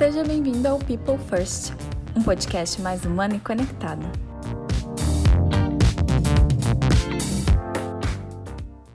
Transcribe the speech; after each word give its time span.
Seja 0.00 0.24
bem-vindo 0.24 0.66
ao 0.66 0.78
People 0.78 1.18
First, 1.28 1.74
um 2.16 2.22
podcast 2.22 2.80
mais 2.80 3.04
humano 3.04 3.34
e 3.34 3.38
conectado. 3.38 4.00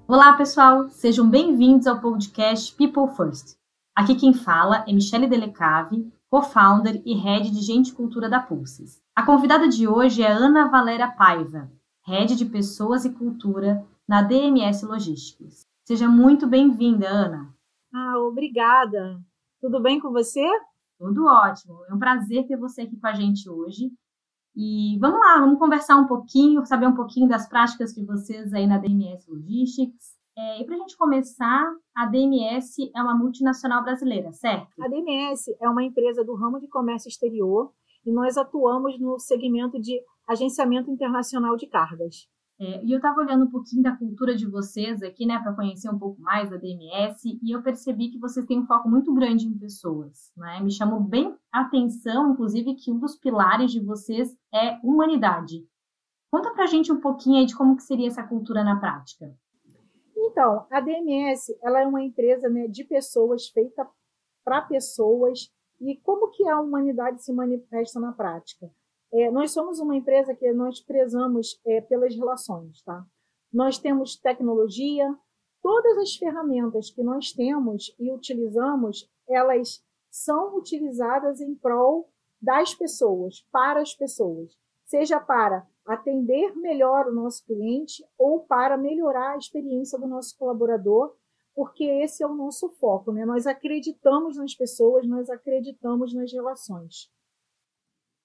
Olá, 0.07 0.33
pessoal! 0.35 0.89
Sejam 0.89 1.29
bem-vindos 1.29 1.85
ao 1.85 2.01
podcast 2.01 2.73
People 2.73 3.15
First. 3.15 3.55
Aqui 3.95 4.15
quem 4.15 4.33
fala 4.33 4.83
é 4.87 4.91
Michele 4.91 5.27
Delecave, 5.27 6.11
co-founder 6.27 6.99
e 7.05 7.13
head 7.13 7.51
de 7.51 7.61
Gente 7.61 7.89
e 7.89 7.93
Cultura 7.93 8.27
da 8.27 8.39
Pulses. 8.39 8.99
A 9.15 9.23
convidada 9.23 9.67
de 9.67 9.87
hoje 9.87 10.23
é 10.23 10.31
Ana 10.31 10.69
Valéria 10.69 11.09
Paiva, 11.11 11.71
head 12.03 12.35
de 12.35 12.45
Pessoas 12.45 13.05
e 13.05 13.11
Cultura 13.11 13.85
na 14.07 14.23
DMS 14.23 14.83
Logísticas. 14.83 15.67
Seja 15.83 16.07
muito 16.07 16.47
bem-vinda, 16.47 17.07
Ana. 17.07 17.53
Ah, 17.93 18.17
obrigada. 18.17 19.21
Tudo 19.61 19.79
bem 19.79 19.99
com 19.99 20.11
você? 20.11 20.43
Tudo 20.97 21.25
ótimo. 21.25 21.85
É 21.89 21.93
um 21.93 21.99
prazer 21.99 22.47
ter 22.47 22.57
você 22.57 22.83
aqui 22.83 22.97
com 22.99 23.07
a 23.07 23.13
gente 23.13 23.49
hoje. 23.49 23.91
E 24.55 24.97
vamos 24.99 25.19
lá, 25.19 25.39
vamos 25.41 25.59
conversar 25.59 25.97
um 25.97 26.07
pouquinho, 26.07 26.65
saber 26.65 26.87
um 26.87 26.95
pouquinho 26.95 27.27
das 27.27 27.47
práticas 27.47 27.93
de 27.93 28.05
vocês 28.05 28.53
aí 28.53 28.65
na 28.65 28.77
DMS 28.77 29.29
Logistics. 29.29 30.15
É, 30.37 30.61
e 30.61 30.65
para 30.65 30.75
a 30.75 30.79
gente 30.79 30.97
começar, 30.97 31.73
a 31.95 32.05
DMS 32.05 32.91
é 32.95 33.01
uma 33.01 33.15
multinacional 33.15 33.83
brasileira, 33.83 34.31
certo? 34.33 34.67
A 34.81 34.87
DMS 34.87 35.55
é 35.61 35.69
uma 35.69 35.83
empresa 35.83 36.23
do 36.23 36.35
ramo 36.35 36.59
de 36.59 36.67
comércio 36.67 37.09
exterior 37.09 37.71
e 38.05 38.11
nós 38.11 38.37
atuamos 38.37 38.99
no 38.99 39.17
segmento 39.19 39.79
de 39.79 39.99
agenciamento 40.27 40.91
internacional 40.91 41.55
de 41.55 41.67
cargas. 41.67 42.27
É, 42.57 42.83
e 42.85 42.91
eu 42.91 42.97
estava 42.97 43.19
olhando 43.19 43.45
um 43.45 43.49
pouquinho 43.51 43.83
da 43.83 43.95
cultura 43.95 44.33
de 44.33 44.47
vocês 44.47 45.03
aqui, 45.03 45.25
né, 45.25 45.37
para 45.39 45.53
conhecer 45.53 45.89
um 45.89 45.99
pouco 45.99 46.21
mais 46.21 46.49
da 46.49 46.55
DMS, 46.55 47.37
e 47.43 47.51
eu 47.51 47.61
percebi 47.61 48.09
que 48.09 48.17
vocês 48.17 48.45
têm 48.45 48.59
um 48.59 48.65
foco 48.65 48.89
muito 48.89 49.13
grande 49.13 49.45
em 49.45 49.57
pessoas, 49.57 50.31
né? 50.37 50.61
Me 50.61 50.71
chamou 50.71 51.01
bem 51.01 51.35
a 51.51 51.61
atenção, 51.61 52.31
inclusive, 52.31 52.75
que 52.75 52.91
um 52.91 52.97
dos 52.97 53.17
pilares 53.17 53.71
de 53.71 53.81
vocês 53.81 54.33
é 54.53 54.79
humanidade. 54.81 55.67
Conta 56.31 56.51
para 56.53 56.63
a 56.63 56.67
gente 56.67 56.91
um 56.91 56.99
pouquinho 57.01 57.39
aí 57.39 57.45
de 57.45 57.55
como 57.55 57.75
que 57.75 57.83
seria 57.83 58.07
essa 58.07 58.23
cultura 58.23 58.63
na 58.63 58.79
prática. 58.79 59.35
Então, 60.15 60.65
a 60.71 60.79
DMS, 60.79 61.57
ela 61.61 61.81
é 61.81 61.85
uma 61.85 62.01
empresa 62.01 62.49
né, 62.49 62.67
de 62.67 62.85
pessoas, 62.85 63.47
feita 63.47 63.85
para 64.45 64.61
pessoas, 64.61 65.51
e 65.81 65.97
como 65.97 66.29
que 66.31 66.47
a 66.47 66.59
humanidade 66.61 67.21
se 67.23 67.33
manifesta 67.33 67.99
na 67.99 68.13
prática? 68.13 68.71
É, 69.17 69.31
nós 69.31 69.51
somos 69.51 69.79
uma 69.79 69.95
empresa 69.95 70.35
que 70.35 70.51
nós 70.51 70.81
prezamos 70.81 71.57
é, 71.65 71.79
pelas 71.79 72.13
relações, 72.13 72.81
tá? 72.81 73.05
Nós 73.51 73.77
temos 73.77 74.17
tecnologia, 74.17 75.07
todas 75.61 75.97
as 75.99 76.15
ferramentas 76.17 76.91
que 76.91 77.01
nós 77.01 77.31
temos 77.31 77.95
e 77.97 78.11
utilizamos, 78.11 79.09
elas 79.25 79.81
são 80.11 80.57
utilizadas 80.57 81.39
em 81.39 81.55
prol 81.55 82.09
das 82.41 82.75
pessoas, 82.75 83.47
para 83.53 83.79
as 83.79 83.95
pessoas, 83.95 84.57
seja 84.83 85.17
para 85.17 85.65
atender 85.85 86.53
melhor 86.57 87.07
o 87.07 87.13
nosso 87.13 87.45
cliente 87.45 88.05
ou 88.17 88.41
para 88.41 88.77
melhorar 88.77 89.35
a 89.35 89.37
experiência 89.37 89.97
do 89.97 90.07
nosso 90.07 90.37
colaborador, 90.37 91.15
porque 91.55 91.85
esse 91.85 92.21
é 92.21 92.27
o 92.27 92.35
nosso 92.35 92.67
foco, 92.67 93.13
né? 93.13 93.23
Nós 93.23 93.47
acreditamos 93.47 94.35
nas 94.35 94.53
pessoas, 94.53 95.07
nós 95.07 95.29
acreditamos 95.29 96.13
nas 96.13 96.33
relações. 96.33 97.09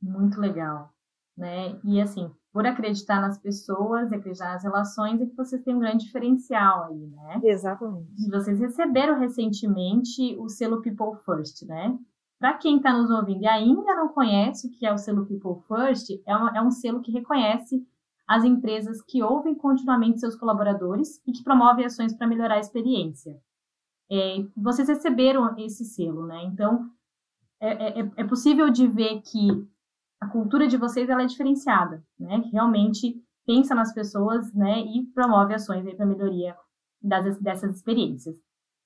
Muito 0.03 0.41
legal. 0.41 0.93
Né? 1.37 1.79
E 1.85 2.01
assim, 2.01 2.31
por 2.53 2.67
acreditar 2.67 3.21
nas 3.21 3.39
pessoas, 3.39 4.13
acreditar 4.13 4.53
nas 4.53 4.63
relações, 4.63 5.21
é 5.21 5.27
que 5.27 5.37
vocês 5.37 5.63
têm 5.63 5.75
um 5.75 5.79
grande 5.79 6.05
diferencial 6.05 6.85
aí, 6.85 7.07
né? 7.07 7.41
Exatamente. 7.45 8.11
E 8.19 8.31
vocês 8.31 8.59
receberam 8.59 9.19
recentemente 9.19 10.37
o 10.39 10.49
selo 10.49 10.83
People 10.83 11.19
First, 11.25 11.63
né? 11.67 11.97
Para 12.39 12.55
quem 12.55 12.79
está 12.79 12.93
nos 12.93 13.11
ouvindo 13.11 13.43
e 13.43 13.47
ainda 13.47 13.95
não 13.95 14.09
conhece 14.09 14.67
o 14.67 14.71
que 14.71 14.85
é 14.85 14.93
o 14.93 14.99
selo 14.99 15.27
People 15.27 15.63
First, 15.69 16.11
é, 16.27 16.35
uma, 16.37 16.57
é 16.57 16.63
um 16.63 16.71
selo 16.71 17.03
que 17.03 17.13
reconhece 17.13 17.87
as 18.27 18.45
empresas 18.45 19.03
que 19.03 19.23
ouvem 19.23 19.55
continuamente 19.55 20.21
seus 20.21 20.37
colaboradores 20.37 21.21
e 21.27 21.33
que 21.33 21.45
promovem 21.45 21.85
ações 21.85 22.15
para 22.15 22.27
melhorar 22.27 22.57
a 22.57 22.61
experiência. 22.61 23.37
É, 24.11 24.45
vocês 24.57 24.89
receberam 24.89 25.57
esse 25.59 25.85
selo, 25.85 26.27
né? 26.27 26.43
Então, 26.45 26.91
é, 27.61 28.01
é, 28.01 28.11
é 28.17 28.25
possível 28.25 28.71
de 28.71 28.87
ver 28.87 29.21
que 29.21 29.69
a 30.21 30.29
cultura 30.29 30.69
de 30.69 30.77
vocês 30.77 31.09
ela 31.09 31.23
é 31.23 31.27
diferenciada, 31.27 32.05
né? 32.19 32.43
Realmente 32.53 33.15
pensa 33.47 33.75
nas 33.75 33.93
pessoas, 33.93 34.53
né? 34.55 34.81
E 34.81 35.07
promove 35.15 35.55
ações 35.55 35.85
para 35.95 36.07
melhoria 36.07 36.55
das, 37.03 37.41
dessas 37.41 37.77
experiências. 37.77 38.37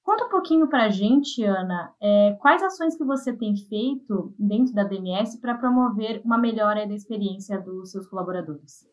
Conta 0.03 0.27
um 0.27 0.29
pouquinho 0.29 0.69
para 0.69 0.85
a 0.85 0.89
gente, 0.91 1.43
Ana, 1.43 1.95
é, 2.01 2.37
quais 2.41 2.63
ações 2.63 2.95
que 2.95 3.05
você 3.05 3.33
tem 3.33 3.57
feito 3.57 4.35
dentro 4.39 4.75
da 4.75 4.85
DMS 4.85 5.41
para 5.41 5.57
promover 5.57 6.21
uma 6.25 6.37
melhora 6.39 6.87
da 6.87 6.95
experiência 6.95 7.59
dos 7.59 7.91
seus 7.91 8.07
colaboradores? 8.07 8.87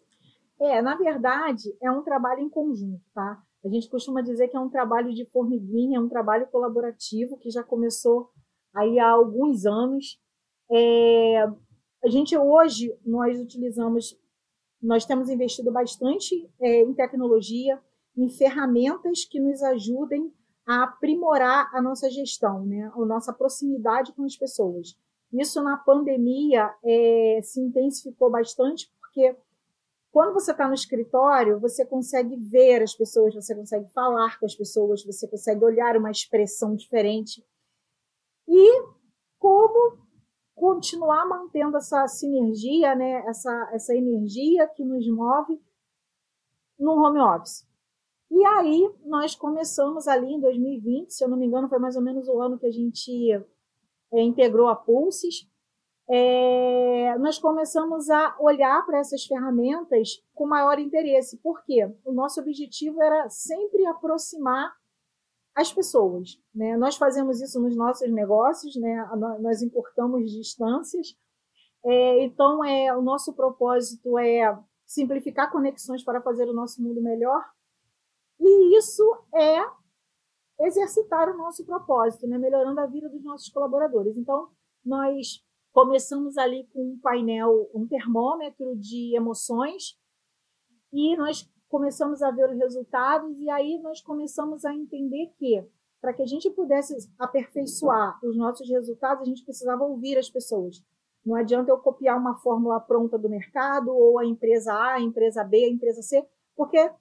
É, 0.60 0.82
na 0.82 0.96
verdade, 0.96 1.64
é 1.82 1.92
um 1.92 2.02
trabalho 2.02 2.40
em 2.40 2.50
conjunto, 2.50 3.04
tá? 3.14 3.42
A 3.64 3.68
gente 3.68 3.90
costuma 3.90 4.22
dizer 4.22 4.48
que 4.48 4.56
é 4.56 4.60
um 4.60 4.70
trabalho 4.70 5.14
de 5.14 5.26
formiguinha, 5.26 5.98
é 5.98 6.02
um 6.02 6.08
trabalho 6.08 6.48
colaborativo 6.48 7.38
que 7.38 7.52
já 7.52 7.62
começou 7.62 8.30
aí 8.74 8.98
há 8.98 9.10
alguns 9.12 9.66
anos. 9.66 10.18
É, 10.72 11.46
a 12.04 12.10
gente 12.10 12.36
hoje, 12.38 12.98
nós 13.06 13.40
utilizamos, 13.40 14.20
nós 14.82 15.06
temos 15.06 15.30
investido 15.30 15.72
bastante 15.72 16.50
é, 16.60 16.82
em 16.82 16.94
tecnologia, 16.94 17.80
em 18.18 18.28
ferramentas 18.30 19.24
que 19.26 19.40
nos 19.40 19.62
ajudem 19.62 20.34
a 20.66 20.84
aprimorar 20.84 21.70
a 21.74 21.82
nossa 21.82 22.10
gestão, 22.10 22.66
né? 22.66 22.92
a 22.94 23.06
nossa 23.06 23.32
proximidade 23.32 24.14
com 24.14 24.24
as 24.24 24.36
pessoas. 24.36 24.98
Isso 25.32 25.62
na 25.64 25.78
pandemia 25.78 26.74
é, 26.84 27.40
se 27.44 27.62
intensificou 27.62 28.30
bastante, 28.30 28.92
porque 29.00 29.36
quando 30.12 30.34
você 30.34 30.52
está 30.52 30.68
no 30.68 30.74
escritório, 30.74 31.60
você 31.60 31.86
consegue 31.86 32.36
ver 32.36 32.82
as 32.82 32.94
pessoas, 32.94 33.34
você 33.34 33.56
consegue 33.56 33.88
falar 33.94 34.40
com 34.40 34.46
as 34.46 34.56
pessoas, 34.56 35.06
você 35.06 35.28
consegue 35.28 35.64
olhar 35.64 35.96
uma 35.96 36.12
expressão 36.12 36.76
diferente. 36.76 37.46
E 38.48 38.84
como 39.40 39.98
continuar 40.62 41.28
mantendo 41.28 41.76
essa 41.76 42.08
sinergia, 42.08 42.94
né, 42.94 43.24
essa, 43.26 43.72
essa 43.74 43.96
energia 43.96 44.68
que 44.68 44.86
nos 44.86 45.10
move 45.10 45.60
no 46.78 46.92
home 46.92 47.20
office. 47.20 47.68
E 48.30 48.46
aí 48.46 48.94
nós 49.04 49.36
começamos 49.36 50.08
ali 50.08 50.32
em 50.32 50.40
2020, 50.40 51.10
se 51.10 51.24
eu 51.24 51.30
não 51.30 51.36
me 51.36 51.48
engano, 51.48 51.68
foi 51.68 51.80
mais 51.80 51.96
ou 51.96 52.04
menos 52.04 52.28
o 52.28 52.40
ano 52.40 52.60
que 52.60 52.68
a 52.68 52.72
gente 52.72 53.12
é, 54.14 54.22
integrou 54.22 54.68
a 54.68 54.76
Pulses. 54.76 55.50
É, 56.08 57.18
nós 57.18 57.40
começamos 57.40 58.08
a 58.12 58.38
olhar 58.40 58.86
para 58.86 59.00
essas 59.00 59.26
ferramentas 59.26 60.24
com 60.36 60.46
maior 60.46 60.78
interesse. 60.78 61.38
Por 61.38 61.64
quê? 61.64 61.92
O 62.06 62.14
nosso 62.14 62.40
objetivo 62.40 63.02
era 63.02 63.28
sempre 63.30 63.84
aproximar 63.88 64.72
as 65.56 65.72
pessoas. 65.72 66.40
Né? 66.54 66.78
Nós 66.78 66.96
fazemos 66.96 67.42
isso 67.42 67.60
nos 67.60 67.76
nossos 67.76 68.10
negócios, 68.12 68.76
né? 68.76 69.10
nós 69.40 69.62
importamos 69.62 70.32
distâncias. 70.32 71.16
É, 71.84 72.24
então, 72.24 72.64
é, 72.64 72.96
o 72.96 73.02
nosso 73.02 73.34
propósito 73.34 74.18
é 74.18 74.58
simplificar 74.86 75.52
conexões 75.52 76.04
para 76.04 76.22
fazer 76.22 76.48
o 76.48 76.54
nosso 76.54 76.82
mundo 76.82 77.02
melhor. 77.02 77.44
E 78.40 78.78
isso 78.78 79.04
é 79.34 80.66
exercitar 80.66 81.30
o 81.30 81.38
nosso 81.38 81.66
propósito, 81.66 82.28
né? 82.28 82.38
melhorando 82.38 82.80
a 82.80 82.86
vida 82.86 83.10
dos 83.10 83.24
nossos 83.24 83.50
colaboradores. 83.50 84.16
Então, 84.16 84.50
nós 84.86 85.44
começamos 85.72 86.38
ali 86.38 86.68
com 86.74 86.94
um 86.94 87.00
painel, 87.00 87.70
um 87.74 87.88
termômetro 87.88 88.76
de 88.78 89.16
emoções, 89.16 89.98
e 90.92 91.16
nós 91.16 91.50
começamos 91.72 92.22
a 92.22 92.30
ver 92.30 92.50
os 92.50 92.58
resultados 92.58 93.40
e 93.40 93.50
aí 93.50 93.80
nós 93.80 94.02
começamos 94.02 94.66
a 94.66 94.76
entender 94.76 95.32
que 95.38 95.66
para 96.02 96.14
que 96.14 96.22
a 96.22 96.26
gente 96.26 96.50
pudesse 96.50 97.10
aperfeiçoar 97.18 98.20
os 98.22 98.36
nossos 98.36 98.70
resultados, 98.70 99.22
a 99.22 99.26
gente 99.26 99.46
precisava 99.46 99.84
ouvir 99.84 100.18
as 100.18 100.30
pessoas. 100.30 100.84
Não 101.26 101.34
adianta 101.34 101.72
eu 101.72 101.78
copiar 101.78 102.18
uma 102.18 102.36
fórmula 102.36 102.80
pronta 102.80 103.18
do 103.18 103.30
mercado 103.30 103.96
ou 103.96 104.20
a 104.20 104.26
empresa 104.26 104.74
A, 104.74 104.96
a 104.96 105.02
empresa 105.02 105.44
B, 105.46 105.64
a 105.64 105.70
empresa 105.70 106.02
C, 106.02 106.28
porque 106.58 106.92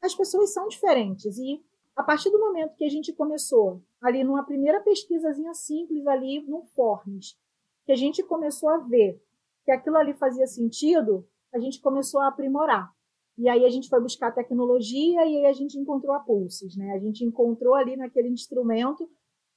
as 0.00 0.14
pessoas 0.14 0.52
são 0.52 0.68
diferentes 0.68 1.36
e 1.38 1.60
a 1.96 2.02
partir 2.04 2.30
do 2.30 2.38
momento 2.38 2.76
que 2.76 2.84
a 2.84 2.90
gente 2.90 3.12
começou 3.12 3.82
ali 4.00 4.22
numa 4.22 4.44
primeira 4.44 4.80
pesquisazinha 4.80 5.52
simples 5.52 6.06
ali 6.06 6.42
no 6.42 6.62
Forms, 6.76 7.36
que 7.84 7.92
a 7.92 7.96
gente 7.96 8.22
começou 8.22 8.68
a 8.68 8.78
ver 8.78 9.20
que 9.64 9.72
aquilo 9.72 9.96
ali 9.96 10.14
fazia 10.14 10.46
sentido, 10.46 11.26
a 11.52 11.58
gente 11.58 11.80
começou 11.80 12.20
a 12.20 12.28
aprimorar. 12.28 12.92
E 13.38 13.48
aí 13.48 13.64
a 13.64 13.70
gente 13.70 13.88
foi 13.88 14.00
buscar 14.00 14.32
tecnologia 14.32 15.26
e 15.26 15.38
aí 15.38 15.46
a 15.46 15.52
gente 15.52 15.78
encontrou 15.78 16.14
a 16.14 16.20
Pulses, 16.20 16.76
né? 16.76 16.92
A 16.92 16.98
gente 16.98 17.24
encontrou 17.24 17.74
ali 17.74 17.96
naquele 17.96 18.28
instrumento, 18.28 19.08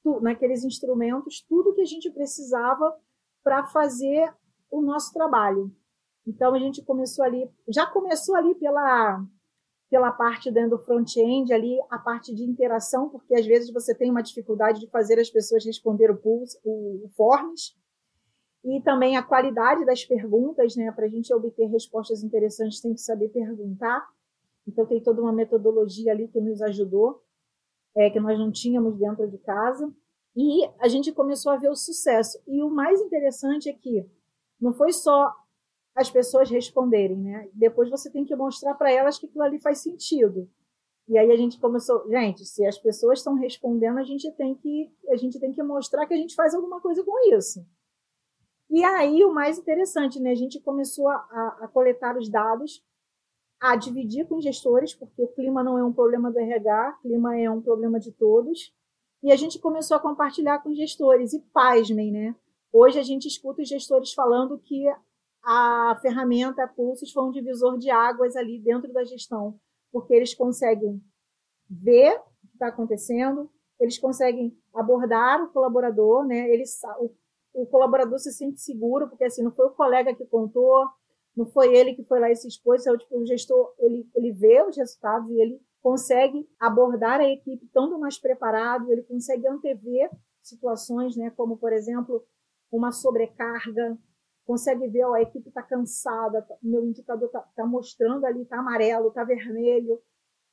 tu, 0.02 0.20
naqueles 0.20 0.64
instrumentos, 0.64 1.44
tudo 1.48 1.74
que 1.74 1.82
a 1.82 1.86
gente 1.86 2.10
precisava 2.10 2.96
para 3.44 3.64
fazer 3.68 4.32
o 4.70 4.80
nosso 4.80 5.12
trabalho. 5.12 5.70
Então 6.26 6.54
a 6.54 6.58
gente 6.58 6.82
começou 6.82 7.24
ali, 7.24 7.48
já 7.68 7.86
começou 7.86 8.34
ali 8.34 8.54
pela 8.54 9.24
pela 9.88 10.10
parte 10.10 10.50
dentro 10.50 10.70
do 10.70 10.78
front-end 10.78 11.52
ali, 11.52 11.78
a 11.90 11.98
parte 11.98 12.34
de 12.34 12.42
interação, 12.42 13.08
porque 13.08 13.34
às 13.34 13.46
vezes 13.46 13.72
você 13.72 13.94
tem 13.94 14.10
uma 14.10 14.22
dificuldade 14.22 14.80
de 14.80 14.90
fazer 14.90 15.18
as 15.18 15.30
pessoas 15.30 15.64
responder 15.64 16.10
o, 16.10 16.16
pulse, 16.16 16.58
o, 16.64 17.06
o 17.06 17.08
forms. 17.10 17.74
E 18.66 18.80
também 18.82 19.16
a 19.16 19.22
qualidade 19.22 19.84
das 19.86 20.04
perguntas, 20.04 20.74
né? 20.74 20.90
Para 20.90 21.06
a 21.06 21.08
gente 21.08 21.32
obter 21.32 21.66
respostas 21.66 22.24
interessantes, 22.24 22.80
tem 22.80 22.92
que 22.92 23.00
saber 23.00 23.28
perguntar. 23.28 24.04
Então, 24.66 24.84
tem 24.84 25.00
toda 25.00 25.22
uma 25.22 25.32
metodologia 25.32 26.10
ali 26.10 26.26
que 26.26 26.40
nos 26.40 26.60
ajudou, 26.60 27.22
é, 27.94 28.10
que 28.10 28.18
nós 28.18 28.36
não 28.36 28.50
tínhamos 28.50 28.98
dentro 28.98 29.30
de 29.30 29.38
casa. 29.38 29.88
E 30.34 30.68
a 30.80 30.88
gente 30.88 31.12
começou 31.12 31.52
a 31.52 31.56
ver 31.56 31.70
o 31.70 31.76
sucesso. 31.76 32.42
E 32.44 32.60
o 32.60 32.68
mais 32.68 33.00
interessante 33.00 33.70
é 33.70 33.72
que 33.72 34.04
não 34.60 34.72
foi 34.72 34.92
só 34.92 35.32
as 35.94 36.10
pessoas 36.10 36.50
responderem, 36.50 37.16
né? 37.16 37.48
Depois 37.54 37.88
você 37.88 38.10
tem 38.10 38.24
que 38.24 38.34
mostrar 38.34 38.74
para 38.74 38.90
elas 38.90 39.16
que 39.16 39.26
aquilo 39.26 39.44
ali 39.44 39.60
faz 39.60 39.78
sentido. 39.78 40.50
E 41.08 41.16
aí 41.16 41.30
a 41.30 41.36
gente 41.36 41.60
começou, 41.60 42.04
gente, 42.10 42.44
se 42.44 42.66
as 42.66 42.76
pessoas 42.76 43.20
estão 43.20 43.34
respondendo, 43.34 43.98
a 43.98 44.02
gente 44.02 44.28
tem 44.32 44.56
que 44.56 44.92
a 45.08 45.16
gente 45.16 45.38
tem 45.38 45.52
que 45.52 45.62
mostrar 45.62 46.04
que 46.04 46.14
a 46.14 46.16
gente 46.16 46.34
faz 46.34 46.52
alguma 46.52 46.80
coisa 46.80 47.04
com 47.04 47.32
isso. 47.32 47.64
E 48.76 48.84
aí 48.84 49.24
o 49.24 49.32
mais 49.32 49.56
interessante, 49.56 50.20
né? 50.20 50.32
A 50.32 50.34
gente 50.34 50.60
começou 50.60 51.08
a, 51.08 51.56
a 51.62 51.68
coletar 51.72 52.14
os 52.14 52.28
dados, 52.28 52.84
a 53.58 53.74
dividir 53.74 54.28
com 54.28 54.38
gestores, 54.38 54.94
porque 54.94 55.22
o 55.22 55.28
clima 55.28 55.64
não 55.64 55.78
é 55.78 55.82
um 55.82 55.94
problema 55.94 56.30
do 56.30 56.38
RH, 56.38 56.98
clima 57.00 57.40
é 57.40 57.50
um 57.50 57.62
problema 57.62 57.98
de 57.98 58.12
todos. 58.12 58.74
E 59.22 59.32
a 59.32 59.36
gente 59.36 59.58
começou 59.58 59.96
a 59.96 60.00
compartilhar 60.00 60.58
com 60.58 60.74
gestores. 60.74 61.32
E 61.32 61.40
pasmem, 61.54 62.12
né? 62.12 62.36
Hoje 62.70 62.98
a 62.98 63.02
gente 63.02 63.26
escuta 63.26 63.62
os 63.62 63.68
gestores 63.70 64.12
falando 64.12 64.58
que 64.58 64.84
a 65.42 65.98
ferramenta 66.02 66.68
Pulsos 66.68 67.10
foi 67.10 67.24
um 67.24 67.30
divisor 67.30 67.78
de 67.78 67.88
águas 67.88 68.36
ali 68.36 68.58
dentro 68.58 68.92
da 68.92 69.04
gestão, 69.04 69.58
porque 69.90 70.12
eles 70.12 70.34
conseguem 70.34 71.02
ver 71.70 72.20
o 72.44 72.46
que 72.48 72.56
está 72.56 72.66
acontecendo, 72.66 73.50
eles 73.80 73.96
conseguem 73.96 74.54
abordar 74.74 75.42
o 75.42 75.48
colaborador, 75.48 76.26
né? 76.26 76.50
Eles, 76.50 76.78
o 77.00 77.08
o 77.56 77.66
colaborador 77.66 78.18
se 78.18 78.30
sente 78.32 78.60
seguro, 78.60 79.08
porque 79.08 79.24
assim, 79.24 79.42
não 79.42 79.50
foi 79.50 79.66
o 79.66 79.70
colega 79.74 80.14
que 80.14 80.26
contou, 80.26 80.86
não 81.34 81.46
foi 81.46 81.74
ele 81.74 81.94
que 81.94 82.04
foi 82.04 82.20
lá 82.20 82.30
e 82.30 82.36
se 82.36 82.46
expôs, 82.46 82.86
é 82.86 82.92
o, 82.92 82.98
tipo, 82.98 83.18
o 83.18 83.26
gestor, 83.26 83.74
ele, 83.78 84.08
ele 84.14 84.32
vê 84.32 84.62
os 84.62 84.76
resultados 84.76 85.30
e 85.30 85.40
ele 85.40 85.60
consegue 85.80 86.48
abordar 86.60 87.20
a 87.20 87.28
equipe 87.28 87.64
estando 87.64 87.98
mais 87.98 88.18
preparado, 88.18 88.90
ele 88.92 89.02
consegue 89.02 89.46
antever 89.48 90.10
situações, 90.42 91.16
né, 91.16 91.30
como, 91.30 91.56
por 91.56 91.72
exemplo, 91.72 92.24
uma 92.70 92.92
sobrecarga, 92.92 93.98
consegue 94.44 94.86
ver, 94.88 95.04
ó, 95.04 95.14
a 95.14 95.22
equipe 95.22 95.48
está 95.48 95.62
cansada, 95.62 96.42
tá, 96.42 96.54
o 96.62 96.66
meu 96.66 96.84
indicador 96.84 97.26
está 97.26 97.40
tá 97.54 97.66
mostrando 97.66 98.24
ali, 98.26 98.42
está 98.42 98.58
amarelo, 98.58 99.08
está 99.08 99.24
vermelho, 99.24 100.00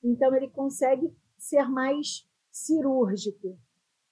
então 0.03 0.35
ele 0.35 0.49
consegue 0.49 1.13
ser 1.37 1.69
mais 1.69 2.27
cirúrgico. 2.51 3.57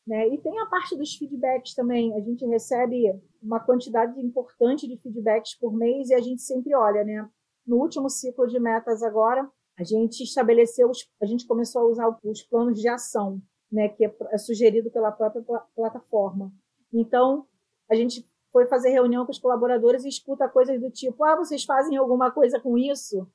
Né? 0.06 0.28
E 0.30 0.38
tem 0.40 0.60
a 0.60 0.66
parte 0.66 0.96
dos 0.96 1.16
feedbacks 1.16 1.76
também. 1.76 2.14
A 2.16 2.20
gente 2.20 2.46
recebe 2.46 3.20
uma 3.42 3.60
quantidade 3.60 4.20
importante 4.20 4.88
de 4.88 4.98
feedbacks 4.98 5.56
por 5.56 5.74
mês 5.74 6.10
e 6.10 6.14
a 6.14 6.20
gente 6.20 6.42
sempre 6.42 6.76
olha, 6.76 7.04
né? 7.04 7.30
No 7.66 7.78
último 7.78 8.10
ciclo 8.10 8.48
de 8.48 8.60
metas 8.60 9.04
agora, 9.04 9.48
a 9.78 9.84
gente 9.84 10.24
estabeleceu, 10.24 10.90
os, 10.90 11.08
a 11.22 11.26
gente 11.26 11.46
começou 11.46 11.84
a 11.84 11.86
usar 11.86 12.18
os 12.24 12.42
planos 12.44 12.80
de 12.80 12.88
ação, 12.88 13.40
né? 13.72 13.90
Que 13.90 14.06
é, 14.06 14.16
é 14.32 14.38
sugerido 14.38 14.90
pela 14.90 15.12
própria 15.12 15.44
plataforma. 15.76 16.52
Então, 16.92 17.46
a 17.90 17.96
gente 17.96 18.26
foi 18.52 18.66
fazer 18.66 18.90
reunião 18.90 19.26
com 19.26 19.32
os 19.32 19.40
colaboradores 19.40 20.04
e 20.04 20.10
escuta 20.10 20.50
coisas 20.50 20.80
do 20.80 20.90
tipo: 20.90 21.24
ah, 21.24 21.36
vocês 21.36 21.64
fazem 21.64 21.98
alguma 21.98 22.32
coisa 22.32 22.60
com 22.60 22.78
isso? 22.78 23.28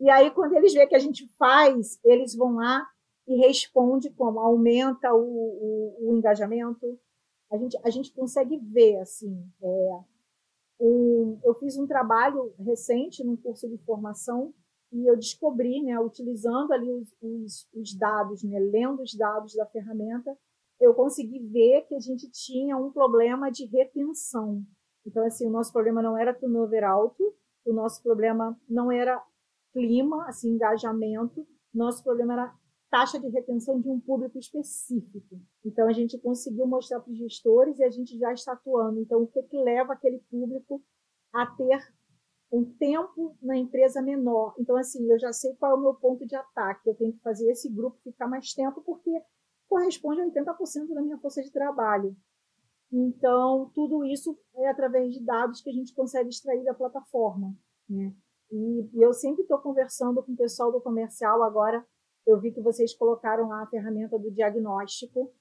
E 0.00 0.10
aí, 0.10 0.30
quando 0.30 0.54
eles 0.54 0.74
veem 0.74 0.88
que 0.88 0.94
a 0.94 1.00
gente 1.00 1.26
faz, 1.38 1.98
eles 2.04 2.34
vão 2.34 2.56
lá 2.56 2.86
e 3.26 3.36
responde 3.36 4.10
como 4.10 4.40
aumenta 4.40 5.12
o, 5.12 5.18
o, 5.20 6.10
o 6.10 6.16
engajamento. 6.16 6.98
A 7.50 7.56
gente, 7.56 7.78
a 7.84 7.90
gente 7.90 8.12
consegue 8.12 8.56
ver 8.58 8.98
assim. 9.00 9.44
É, 9.62 10.00
um, 10.80 11.38
eu 11.42 11.54
fiz 11.54 11.76
um 11.76 11.86
trabalho 11.86 12.54
recente 12.58 13.24
num 13.24 13.36
curso 13.36 13.68
de 13.68 13.78
formação 13.78 14.52
e 14.92 15.06
eu 15.06 15.16
descobri, 15.16 15.82
né, 15.82 15.98
utilizando 15.98 16.72
ali 16.72 16.90
os, 16.90 17.12
os, 17.20 17.68
os 17.74 17.94
dados, 17.98 18.42
né, 18.44 18.58
lendo 18.58 19.02
os 19.02 19.14
dados 19.14 19.54
da 19.54 19.66
ferramenta, 19.66 20.36
eu 20.80 20.94
consegui 20.94 21.40
ver 21.40 21.82
que 21.82 21.94
a 21.94 22.00
gente 22.00 22.30
tinha 22.30 22.76
um 22.76 22.92
problema 22.92 23.50
de 23.50 23.64
retenção. 23.66 24.62
Então, 25.04 25.24
assim, 25.24 25.46
o 25.46 25.50
nosso 25.50 25.72
problema 25.72 26.02
não 26.02 26.16
era 26.16 26.34
turnover 26.34 26.84
alto, 26.84 27.34
o 27.64 27.72
nosso 27.72 28.02
problema 28.02 28.58
não 28.68 28.92
era 28.92 29.22
clima, 29.72 30.26
assim, 30.28 30.50
engajamento, 30.50 31.46
nosso 31.74 32.02
problema 32.02 32.34
era 32.34 32.54
taxa 32.90 33.18
de 33.18 33.28
retenção 33.28 33.80
de 33.80 33.88
um 33.88 34.00
público 34.00 34.38
específico. 34.38 35.40
Então, 35.64 35.88
a 35.88 35.92
gente 35.92 36.18
conseguiu 36.18 36.66
mostrar 36.66 37.00
para 37.00 37.12
os 37.12 37.18
gestores 37.18 37.78
e 37.78 37.84
a 37.84 37.90
gente 37.90 38.18
já 38.18 38.32
está 38.32 38.52
atuando. 38.52 39.00
Então, 39.00 39.22
o 39.22 39.26
que, 39.26 39.42
que 39.42 39.56
leva 39.58 39.92
aquele 39.92 40.18
público 40.30 40.82
a 41.32 41.46
ter 41.46 41.78
um 42.50 42.64
tempo 42.64 43.36
na 43.42 43.56
empresa 43.56 44.00
menor? 44.00 44.54
Então, 44.58 44.76
assim, 44.76 45.10
eu 45.10 45.18
já 45.18 45.32
sei 45.32 45.54
qual 45.56 45.72
é 45.72 45.74
o 45.74 45.80
meu 45.80 45.94
ponto 45.94 46.26
de 46.26 46.36
ataque. 46.36 46.88
Eu 46.88 46.94
tenho 46.94 47.12
que 47.12 47.20
fazer 47.20 47.50
esse 47.50 47.68
grupo 47.68 47.98
ficar 48.02 48.28
mais 48.28 48.52
tempo 48.52 48.80
porque 48.82 49.10
corresponde 49.68 50.20
a 50.20 50.26
80% 50.26 50.94
da 50.94 51.02
minha 51.02 51.18
força 51.18 51.42
de 51.42 51.50
trabalho. 51.50 52.16
Então, 52.92 53.70
tudo 53.74 54.04
isso 54.04 54.38
é 54.54 54.68
através 54.68 55.12
de 55.12 55.20
dados 55.24 55.60
que 55.60 55.70
a 55.70 55.72
gente 55.72 55.92
consegue 55.92 56.28
extrair 56.28 56.64
da 56.64 56.72
plataforma. 56.72 57.54
Né? 57.88 58.14
E, 58.50 58.90
e 58.94 59.02
eu 59.02 59.12
sempre 59.12 59.42
estou 59.42 59.58
conversando 59.58 60.22
com 60.22 60.32
o 60.32 60.36
pessoal 60.36 60.70
do 60.70 60.80
comercial 60.80 61.42
agora 61.42 61.84
eu 62.26 62.38
vi 62.38 62.50
que 62.50 62.60
vocês 62.60 62.94
colocaram 62.94 63.48
lá 63.48 63.62
a 63.62 63.66
ferramenta 63.66 64.18
do 64.18 64.30
diagnóstico. 64.30 65.32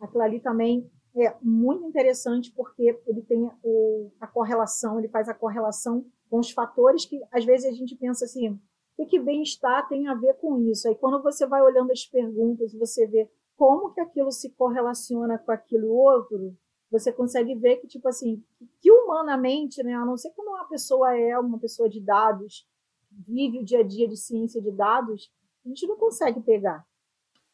Aquilo 0.00 0.22
ali 0.22 0.40
também 0.40 0.90
é 1.16 1.34
muito 1.42 1.84
interessante 1.84 2.52
porque 2.52 2.98
ele 3.06 3.22
tem 3.22 3.50
o, 3.62 4.10
a 4.20 4.26
correlação, 4.26 4.98
ele 4.98 5.08
faz 5.08 5.28
a 5.28 5.34
correlação 5.34 6.06
com 6.30 6.38
os 6.38 6.50
fatores 6.50 7.04
que 7.04 7.20
às 7.32 7.44
vezes 7.44 7.66
a 7.66 7.72
gente 7.72 7.96
pensa 7.96 8.24
assim, 8.24 8.58
o 8.96 9.06
que, 9.06 9.18
bem-estar 9.18 9.88
tem 9.88 10.08
a 10.08 10.14
ver 10.14 10.34
com 10.34 10.58
isso? 10.58 10.88
Aí 10.88 10.94
quando 10.94 11.22
você 11.22 11.46
vai 11.46 11.60
olhando 11.62 11.90
as 11.90 12.04
perguntas, 12.06 12.72
você 12.72 13.06
vê 13.06 13.28
como 13.56 13.92
que 13.92 14.00
aquilo 14.00 14.30
se 14.30 14.50
correlaciona 14.50 15.38
com 15.38 15.52
aquilo 15.52 15.88
outro, 15.88 16.56
você 16.90 17.12
consegue 17.12 17.54
ver 17.54 17.76
que, 17.76 17.86
tipo 17.86 18.08
assim, 18.08 18.42
que 18.80 18.90
humanamente, 18.90 19.82
né, 19.82 19.94
a 19.94 20.04
não 20.04 20.16
ser 20.16 20.30
quando 20.30 20.48
uma 20.48 20.68
pessoa 20.68 21.16
é 21.16 21.38
uma 21.38 21.58
pessoa 21.58 21.88
de 21.88 22.00
dados, 22.00 22.66
vive 23.10 23.58
o 23.58 23.64
dia 23.64 23.80
a 23.80 23.82
dia 23.82 24.08
de 24.08 24.16
ciência 24.16 24.60
de 24.60 24.70
dados, 24.70 25.30
a 25.64 25.68
gente 25.68 25.86
não 25.86 25.96
consegue 25.96 26.40
pegar. 26.40 26.84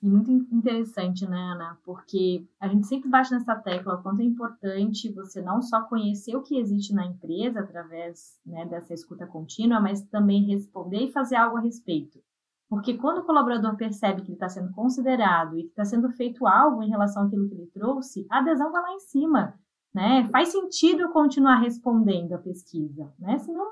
E 0.02 0.08
muito 0.08 0.30
interessante, 0.30 1.26
né, 1.26 1.38
Ana? 1.38 1.78
Porque 1.84 2.46
a 2.60 2.68
gente 2.68 2.86
sempre 2.86 3.08
bate 3.08 3.32
nessa 3.32 3.56
tecla 3.56 3.94
o 3.94 4.02
quanto 4.02 4.20
é 4.20 4.24
importante 4.24 5.12
você 5.12 5.40
não 5.40 5.62
só 5.62 5.82
conhecer 5.82 6.36
o 6.36 6.42
que 6.42 6.58
existe 6.58 6.94
na 6.94 7.06
empresa 7.06 7.60
através 7.60 8.38
né, 8.44 8.66
dessa 8.66 8.92
escuta 8.92 9.26
contínua, 9.26 9.80
mas 9.80 10.02
também 10.02 10.44
responder 10.44 11.04
e 11.04 11.12
fazer 11.12 11.36
algo 11.36 11.56
a 11.56 11.60
respeito. 11.60 12.20
Porque 12.68 12.98
quando 12.98 13.18
o 13.18 13.24
colaborador 13.24 13.76
percebe 13.76 14.22
que 14.22 14.28
ele 14.28 14.34
está 14.34 14.48
sendo 14.48 14.72
considerado 14.72 15.56
e 15.56 15.62
que 15.62 15.68
está 15.68 15.84
sendo 15.84 16.10
feito 16.10 16.46
algo 16.46 16.82
em 16.82 16.90
relação 16.90 17.24
àquilo 17.24 17.48
que 17.48 17.54
ele 17.54 17.66
trouxe, 17.68 18.26
a 18.30 18.38
adesão 18.38 18.70
vai 18.72 18.82
lá 18.82 18.92
em 18.92 19.00
cima. 19.00 19.58
Né? 19.94 20.28
Faz 20.30 20.48
sentido 20.50 21.10
continuar 21.10 21.56
respondendo 21.56 22.34
a 22.34 22.38
pesquisa, 22.38 23.10
né? 23.18 23.38
Senão 23.38 23.66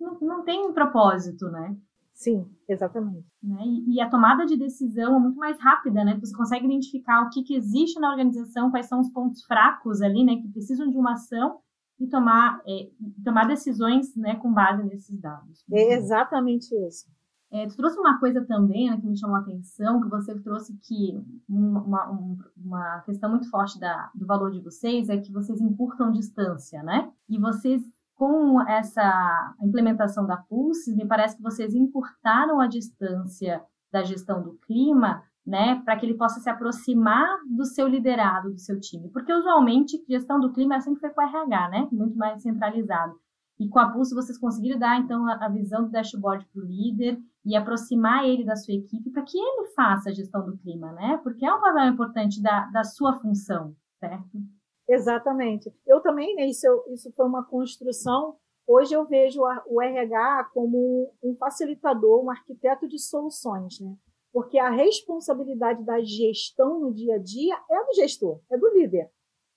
não, 0.00 0.18
não 0.20 0.44
tem 0.44 0.72
propósito, 0.72 1.48
né? 1.50 1.76
Sim, 2.18 2.44
exatamente. 2.68 3.28
Né? 3.40 3.62
E, 3.64 3.94
e, 3.94 4.00
a 4.00 4.10
tomada 4.10 4.44
de 4.44 4.56
decisão 4.56 5.14
é 5.14 5.20
muito 5.20 5.38
mais 5.38 5.56
rápida, 5.60 6.04
né? 6.04 6.18
Você 6.18 6.36
consegue 6.36 6.66
identificar 6.66 7.22
o 7.22 7.30
que, 7.30 7.44
que 7.44 7.54
existe 7.54 8.00
na 8.00 8.10
organização, 8.10 8.72
quais 8.72 8.86
são 8.86 9.00
os 9.00 9.08
pontos 9.10 9.44
fracos 9.44 10.02
ali, 10.02 10.24
né? 10.24 10.34
Que 10.34 10.48
precisam 10.48 10.90
de 10.90 10.96
uma 10.96 11.12
ação 11.12 11.60
e 12.00 12.08
tomar, 12.08 12.60
é, 12.66 12.90
tomar 13.24 13.46
decisões 13.46 14.16
né, 14.16 14.34
com 14.34 14.52
base 14.52 14.82
nesses 14.82 15.16
dados. 15.20 15.64
É 15.72 15.94
exatamente 15.94 16.74
isso. 16.88 17.06
É, 17.52 17.68
tu 17.68 17.76
trouxe 17.76 17.96
uma 18.00 18.18
coisa 18.18 18.44
também 18.44 18.90
né, 18.90 19.00
que 19.00 19.06
me 19.06 19.16
chamou 19.16 19.36
a 19.36 19.40
atenção, 19.40 20.00
que 20.02 20.08
você 20.08 20.36
trouxe 20.40 20.76
que 20.88 21.24
uma, 21.48 22.10
uma 22.56 23.00
questão 23.02 23.30
muito 23.30 23.48
forte 23.48 23.78
da, 23.78 24.10
do 24.12 24.26
valor 24.26 24.50
de 24.50 24.60
vocês 24.60 25.08
é 25.08 25.18
que 25.18 25.32
vocês 25.32 25.60
encurtam 25.60 26.10
distância, 26.10 26.82
né? 26.82 27.10
E 27.28 27.38
vocês 27.38 27.80
com 28.18 28.60
essa 28.68 29.54
implementação 29.62 30.26
da 30.26 30.36
Pulse, 30.36 30.94
me 30.94 31.06
parece 31.06 31.36
que 31.36 31.42
vocês 31.42 31.72
encurtaram 31.72 32.60
a 32.60 32.66
distância 32.66 33.62
da 33.92 34.02
gestão 34.02 34.42
do 34.42 34.58
clima, 34.66 35.22
né, 35.46 35.80
para 35.84 35.96
que 35.96 36.04
ele 36.04 36.18
possa 36.18 36.40
se 36.40 36.50
aproximar 36.50 37.38
do 37.48 37.64
seu 37.64 37.86
liderado, 37.86 38.50
do 38.50 38.58
seu 38.58 38.78
time. 38.80 39.08
Porque 39.10 39.32
usualmente 39.32 40.04
gestão 40.08 40.40
do 40.40 40.52
clima 40.52 40.80
sempre 40.80 41.00
foi 41.00 41.10
com 41.10 41.22
RH, 41.22 41.68
né, 41.70 41.88
muito 41.92 42.18
mais 42.18 42.42
centralizado. 42.42 43.14
E 43.58 43.68
com 43.68 43.78
a 43.78 43.90
Pulse 43.90 44.14
vocês 44.14 44.36
conseguiram 44.36 44.78
dar 44.78 44.98
então 44.98 45.26
a 45.28 45.48
visão 45.48 45.84
do 45.84 45.90
dashboard 45.90 46.44
para 46.52 46.62
o 46.62 46.66
líder 46.66 47.18
e 47.44 47.56
aproximar 47.56 48.24
ele 48.24 48.44
da 48.44 48.56
sua 48.56 48.74
equipe 48.74 49.10
para 49.10 49.22
que 49.22 49.38
ele 49.38 49.68
faça 49.76 50.10
a 50.10 50.12
gestão 50.12 50.44
do 50.44 50.56
clima, 50.58 50.92
né? 50.92 51.18
Porque 51.22 51.46
é 51.46 51.54
um 51.54 51.60
papel 51.60 51.86
importante 51.86 52.42
da, 52.42 52.66
da 52.66 52.84
sua 52.84 53.14
função, 53.14 53.74
certo? 53.98 54.38
Exatamente. 54.88 55.72
Eu 55.86 56.00
também, 56.00 56.34
né, 56.34 56.46
isso, 56.46 56.66
isso 56.88 57.12
foi 57.12 57.26
uma 57.26 57.44
construção. 57.44 58.36
Hoje 58.66 58.94
eu 58.94 59.04
vejo 59.04 59.42
o 59.66 59.80
RH 59.82 60.50
como 60.54 61.12
um 61.22 61.34
facilitador, 61.36 62.24
um 62.24 62.30
arquiteto 62.30 62.88
de 62.88 62.98
soluções, 62.98 63.80
né? 63.80 63.94
Porque 64.32 64.58
a 64.58 64.70
responsabilidade 64.70 65.82
da 65.84 66.00
gestão 66.02 66.78
no 66.80 66.92
dia 66.92 67.16
a 67.16 67.18
dia 67.18 67.54
é 67.70 67.84
do 67.84 67.94
gestor, 67.94 68.40
é 68.50 68.56
do 68.58 68.68
líder. 68.74 69.10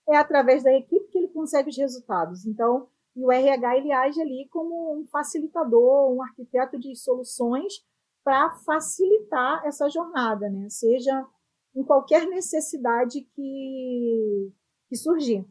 é 0.10 0.18
através 0.18 0.64
da 0.64 0.74
equipe 0.74 1.08
que 1.10 1.18
ele 1.18 1.28
consegue 1.30 1.70
os 1.70 1.78
resultados. 1.78 2.46
Então, 2.46 2.88
o 3.16 3.32
RH 3.32 3.78
ele 3.78 3.92
age 3.92 4.22
ali 4.22 4.48
como 4.50 4.94
um 5.00 5.06
facilitador, 5.08 6.12
um 6.12 6.22
arquiteto 6.24 6.80
de 6.80 6.96
soluções 6.96 7.74
para 8.24 8.52
facilitar 8.66 9.66
essa 9.66 9.90
jornada, 9.90 10.50
né? 10.50 10.68
Seja 10.70 11.26
em 11.76 11.84
qualquer 11.84 12.28
necessidade 12.28 13.22
que, 13.36 14.52
que 14.92 14.98
surgir. 14.98 15.48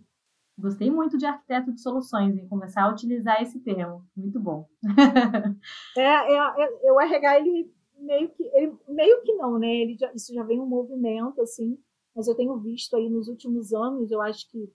Gostei 0.59 0.91
muito 0.91 1.17
de 1.17 1.25
arquiteto 1.25 1.73
de 1.73 1.81
soluções 1.81 2.37
e 2.37 2.47
começar 2.47 2.83
a 2.83 2.93
utilizar 2.93 3.43
esse 3.43 3.59
termo. 3.61 4.05
Muito 4.15 4.39
bom. 4.39 4.69
é, 5.97 6.03
é, 6.03 6.87
é, 6.87 6.93
o 6.93 7.01
RH, 7.01 7.39
ele 7.39 7.73
meio 7.99 8.29
que, 8.29 8.43
ele, 8.53 8.77
meio 8.87 9.23
que 9.23 9.33
não, 9.37 9.59
né? 9.59 9.75
Ele 9.75 9.97
já, 9.99 10.13
isso 10.13 10.35
já 10.35 10.43
vem 10.43 10.61
um 10.61 10.67
movimento, 10.67 11.41
assim, 11.41 11.79
mas 12.15 12.29
eu 12.29 12.35
tenho 12.35 12.59
visto 12.59 12.95
aí 12.97 13.09
nos 13.09 13.29
últimos 13.29 13.73
anos, 13.73 14.11
eu 14.11 14.21
acho 14.21 14.51
que 14.51 14.67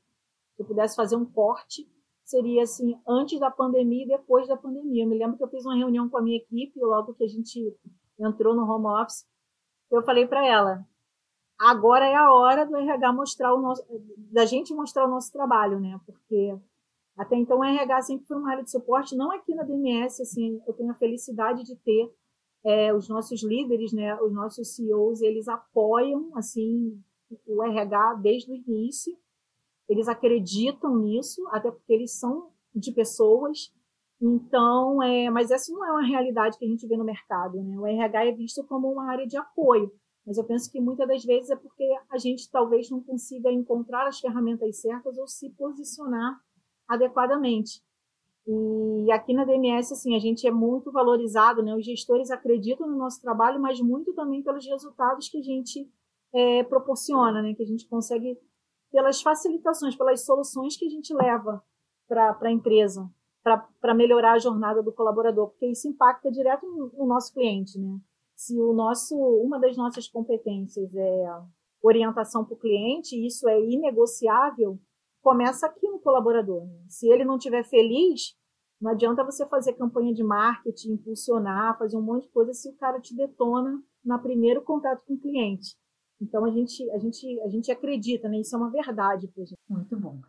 se 0.55 0.63
eu 0.63 0.65
pudesse 0.65 0.95
fazer 0.95 1.15
um 1.15 1.25
corte, 1.25 1.88
seria 2.24 2.63
assim, 2.63 3.00
antes 3.07 3.39
da 3.39 3.51
pandemia 3.51 4.05
e 4.05 4.07
depois 4.07 4.48
da 4.48 4.57
pandemia. 4.57 5.03
Eu 5.03 5.07
me 5.07 5.17
lembro 5.17 5.38
que 5.38 5.43
eu 5.43 5.50
fiz 5.50 5.63
uma 5.63 5.75
reunião 5.75 6.10
com 6.10 6.17
a 6.17 6.24
minha 6.24 6.38
equipe, 6.38 6.79
logo 6.79 7.13
que 7.13 7.24
a 7.24 7.27
gente 7.27 7.72
entrou 8.19 8.55
no 8.55 8.63
home 8.63 8.88
office, 8.88 9.27
eu 9.91 10.01
falei 10.01 10.25
para 10.25 10.43
ela, 10.43 10.84
agora 11.59 12.05
é 12.05 12.15
a 12.15 12.31
hora 12.31 12.65
do 12.65 12.75
RH 12.75 13.13
mostrar 13.13 13.53
o 13.53 13.62
nosso, 13.62 13.83
da 14.31 14.45
gente 14.45 14.74
mostrar 14.74 15.05
o 15.05 15.09
nosso 15.09 15.31
trabalho, 15.31 15.79
né? 15.79 16.00
Porque 16.05 16.57
até 17.17 17.35
então 17.35 17.59
o 17.59 17.63
RH 17.63 18.01
sempre 18.03 18.25
foi 18.25 18.38
uma 18.38 18.51
área 18.51 18.63
de 18.63 18.71
suporte, 18.71 19.15
não 19.15 19.31
aqui 19.31 19.55
na 19.55 19.63
DMS, 19.63 20.21
assim, 20.21 20.62
eu 20.67 20.74
tenho 20.74 20.91
a 20.91 20.95
felicidade 20.95 21.63
de 21.63 21.75
ter 21.77 22.13
é, 22.63 22.93
os 22.93 23.07
nossos 23.07 23.41
líderes, 23.43 23.93
né, 23.93 24.19
os 24.21 24.33
nossos 24.33 24.75
CEOs, 24.75 25.21
eles 25.21 25.47
apoiam, 25.47 26.31
assim, 26.35 27.00
o 27.47 27.63
RH 27.63 28.15
desde 28.15 28.51
o 28.51 28.55
início, 28.55 29.15
eles 29.88 30.07
acreditam 30.07 30.97
nisso, 30.97 31.47
até 31.51 31.71
porque 31.71 31.93
eles 31.93 32.19
são 32.19 32.50
de 32.74 32.91
pessoas, 32.91 33.71
então, 34.21 35.01
é, 35.03 35.29
mas 35.29 35.51
essa 35.51 35.71
não 35.71 35.85
é 35.85 35.91
uma 35.91 36.05
realidade 36.05 36.57
que 36.57 36.65
a 36.65 36.67
gente 36.67 36.88
vê 36.88 36.97
no 36.97 37.03
mercado, 37.03 37.62
né? 37.62 37.77
O 37.77 37.85
RH 37.85 38.25
é 38.25 38.31
visto 38.31 38.63
como 38.65 38.91
uma 38.91 39.12
área 39.12 39.27
de 39.27 39.38
apoio. 39.38 39.91
Mas 40.25 40.38
eu 40.38 40.44
penso 40.44 40.72
que 40.72 40.82
muitas 40.82 41.08
das 41.08 41.24
vezes 41.24 41.51
é 41.51 41.55
porque 41.55 41.88
a 42.10 42.17
gente 42.17 42.50
talvez 42.50 42.89
não 42.89 43.01
consiga 43.01 43.51
encontrar 43.51 44.08
as 44.08 44.20
ferramentas 44.20 44.82
certas 44.82 45.17
ou 45.17 45.27
se 45.27 45.50
posicionar 45.51 46.41
adequadamente. 46.88 47.84
E 48.48 49.12
aqui 49.12 49.34
na 49.34 49.44
DMS, 49.44 49.94
assim, 49.94 50.15
a 50.15 50.20
gente 50.20 50.48
é 50.48 50.51
muito 50.51 50.91
valorizado, 50.91 51.63
né? 51.63 51.75
Os 51.75 51.86
gestores 51.86 52.29
acreditam 52.29 52.88
no 52.88 52.98
nosso 52.98 53.22
trabalho, 53.22 53.60
mas 53.60 53.79
muito 53.82 54.13
também 54.13 54.44
pelos 54.44 54.65
resultados 54.65 55.29
que 55.29 55.39
a 55.39 55.44
gente 55.44 55.89
é, 56.34 56.63
proporciona, 56.63 57.41
né? 57.41 57.53
Que 57.55 57.63
a 57.63 57.65
gente 57.65 57.88
consegue, 57.88 58.38
pelas 58.91 59.22
facilitações, 59.22 59.96
pelas 59.96 60.25
soluções 60.25 60.77
que 60.77 60.86
a 60.86 60.89
gente 60.89 61.13
leva 61.13 61.63
para 62.08 62.38
a 62.39 62.51
empresa, 62.51 63.10
para 63.82 63.94
melhorar 63.96 64.34
a 64.34 64.39
jornada 64.39 64.82
do 64.82 64.94
colaborador, 64.94 65.50
porque 65.50 65.67
isso 65.67 65.88
impacta 65.88 66.32
direto 66.32 66.67
no, 66.67 66.91
no 66.96 67.05
nosso 67.05 67.34
cliente, 67.34 67.79
né? 67.79 68.00
Se 68.36 68.60
o 68.60 68.74
nosso, 68.74 69.15
uma 69.15 69.60
das 69.60 69.77
nossas 69.77 70.08
competências 70.08 70.94
é 70.94 71.25
orientação 71.82 72.44
para 72.44 72.56
o 72.56 72.60
cliente, 72.60 73.15
e 73.15 73.27
isso 73.27 73.48
é 73.48 73.60
inegociável, 73.62 74.80
começa 75.22 75.65
aqui 75.65 75.88
no 75.89 76.00
colaborador. 76.00 76.65
Né? 76.65 76.84
Se 76.88 77.08
ele 77.08 77.24
não 77.24 77.38
estiver 77.38 77.63
feliz, 77.63 78.36
não 78.82 78.92
adianta 78.92 79.24
você 79.24 79.46
fazer 79.48 79.74
campanha 79.74 80.13
de 80.13 80.24
marketing, 80.24 80.94
impulsionar, 80.94 81.77
fazer 81.77 81.98
um 81.98 82.01
monte 82.01 82.24
de 82.24 82.32
coisa 82.32 82.54
se 82.54 82.70
o 82.70 82.75
cara 82.75 83.00
te 83.00 83.15
detona 83.15 83.82
no 84.04 84.20
primeiro 84.20 84.62
contato 84.63 85.04
com 85.06 85.13
o 85.13 85.20
cliente. 85.20 85.75
Então 86.22 86.46
a 86.46 86.51
gente, 86.51 86.89
a 86.92 87.00
gente, 87.00 87.42
a 87.42 87.50
gente 87.50 87.72
acredita, 87.72 88.30
né? 88.30 88.39
Isso 88.39 88.56
é 88.56 88.60
uma 88.60 88.70
verdade 88.70 89.27
para 89.27 89.44
gente. 89.44 89.60
Muito 89.70 90.00
bom. 90.00 90.20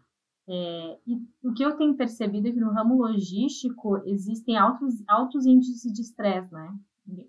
É, 0.49 0.99
e 1.07 1.17
o 1.43 1.53
que 1.53 1.65
eu 1.65 1.77
tenho 1.77 1.97
percebido 1.97 2.49
é 2.49 2.53
que 2.53 2.61
no 2.61 2.71
ramo 2.71 2.97
logístico 2.97 3.99
existem 4.07 4.57
altos, 4.57 4.95
altos 5.09 5.45
índices 5.45 5.93
de 5.93 6.03
estresse, 6.03 6.53
né? 6.53 6.73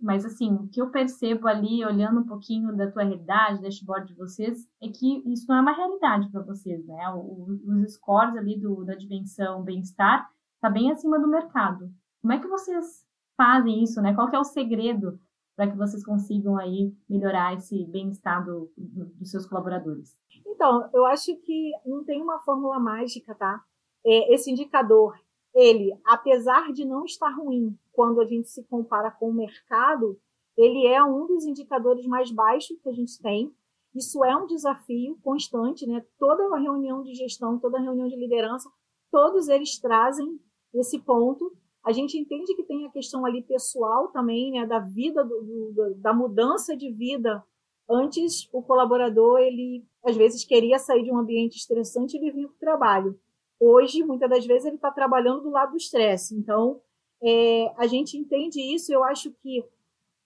Mas, 0.01 0.25
assim, 0.25 0.53
o 0.53 0.67
que 0.67 0.81
eu 0.81 0.89
percebo 0.89 1.47
ali, 1.47 1.85
olhando 1.85 2.21
um 2.21 2.25
pouquinho 2.25 2.75
da 2.75 2.89
tua 2.89 3.03
realidade, 3.03 3.61
dashboard 3.61 4.07
de 4.07 4.17
vocês, 4.17 4.67
é 4.81 4.87
que 4.87 5.21
isso 5.31 5.45
não 5.47 5.57
é 5.57 5.61
uma 5.61 5.75
realidade 5.75 6.29
para 6.31 6.41
vocês, 6.41 6.85
né? 6.85 7.13
os 7.13 7.93
scores 7.93 8.35
ali 8.35 8.59
do, 8.59 8.83
da 8.83 8.95
dimensão 8.95 9.63
bem-estar 9.63 10.27
está 10.55 10.69
bem 10.69 10.91
acima 10.91 11.19
do 11.19 11.27
mercado. 11.27 11.91
Como 12.21 12.33
é 12.33 12.39
que 12.39 12.47
vocês 12.47 13.05
fazem 13.35 13.83
isso, 13.83 14.01
né? 14.01 14.13
Qual 14.13 14.27
é 14.29 14.39
o 14.39 14.43
segredo 14.43 15.19
para 15.55 15.69
que 15.69 15.77
vocês 15.77 16.03
consigam 16.03 16.57
aí 16.57 16.93
melhorar 17.09 17.53
esse 17.53 17.85
bem-estar 17.85 18.43
do, 18.43 18.71
do, 18.75 19.05
dos 19.05 19.29
seus 19.29 19.45
colaboradores? 19.45 20.17
Então, 20.45 20.89
eu 20.93 21.05
acho 21.05 21.35
que 21.37 21.71
não 21.85 22.03
tem 22.03 22.21
uma 22.21 22.39
fórmula 22.39 22.79
mágica, 22.79 23.35
tá? 23.35 23.63
É, 24.05 24.33
esse 24.33 24.51
indicador, 24.51 25.15
ele, 25.53 25.91
apesar 26.05 26.71
de 26.73 26.85
não 26.85 27.05
estar 27.05 27.29
ruim, 27.29 27.77
quando 27.97 28.21
a 28.21 28.25
gente 28.25 28.47
se 28.47 28.63
compara 28.65 29.09
com 29.09 29.31
o 29.31 29.33
mercado, 29.33 30.19
ele 30.55 30.85
é 30.85 31.03
um 31.03 31.25
dos 31.25 31.45
indicadores 31.45 32.05
mais 32.05 32.29
baixos 32.29 32.79
que 32.79 32.87
a 32.87 32.93
gente 32.93 33.19
tem. 33.19 33.51
Isso 33.95 34.23
é 34.23 34.37
um 34.37 34.45
desafio 34.45 35.17
constante, 35.23 35.87
né? 35.87 36.05
Toda 36.19 36.55
reunião 36.59 37.01
de 37.01 37.15
gestão, 37.15 37.57
toda 37.57 37.79
reunião 37.79 38.07
de 38.07 38.15
liderança, 38.15 38.69
todos 39.11 39.47
eles 39.47 39.79
trazem 39.79 40.39
esse 40.75 40.99
ponto. 40.99 41.51
A 41.83 41.91
gente 41.91 42.15
entende 42.19 42.53
que 42.53 42.61
tem 42.65 42.85
a 42.85 42.91
questão 42.91 43.25
ali 43.25 43.41
pessoal 43.41 44.09
também, 44.09 44.51
né? 44.51 44.67
Da 44.67 44.77
vida, 44.77 45.23
do, 45.23 45.71
do, 45.73 45.95
da 45.95 46.13
mudança 46.13 46.77
de 46.77 46.91
vida. 46.91 47.43
Antes, 47.89 48.47
o 48.53 48.61
colaborador, 48.61 49.39
ele 49.39 49.83
às 50.05 50.15
vezes 50.15 50.45
queria 50.45 50.77
sair 50.77 51.03
de 51.03 51.11
um 51.11 51.17
ambiente 51.17 51.57
estressante 51.57 52.15
e 52.15 52.19
ele 52.19 52.31
vinha 52.31 52.47
para 52.47 52.55
o 52.55 52.59
trabalho. 52.59 53.19
Hoje, 53.59 54.03
muitas 54.03 54.29
das 54.29 54.45
vezes, 54.45 54.65
ele 54.65 54.75
está 54.75 54.91
trabalhando 54.91 55.41
do 55.41 55.49
lado 55.49 55.71
do 55.71 55.77
estresse. 55.77 56.35
Então, 56.35 56.79
é, 57.23 57.73
a 57.77 57.87
gente 57.87 58.17
entende 58.17 58.61
isso. 58.61 58.93
Eu 58.93 59.03
acho 59.03 59.31
que 59.41 59.63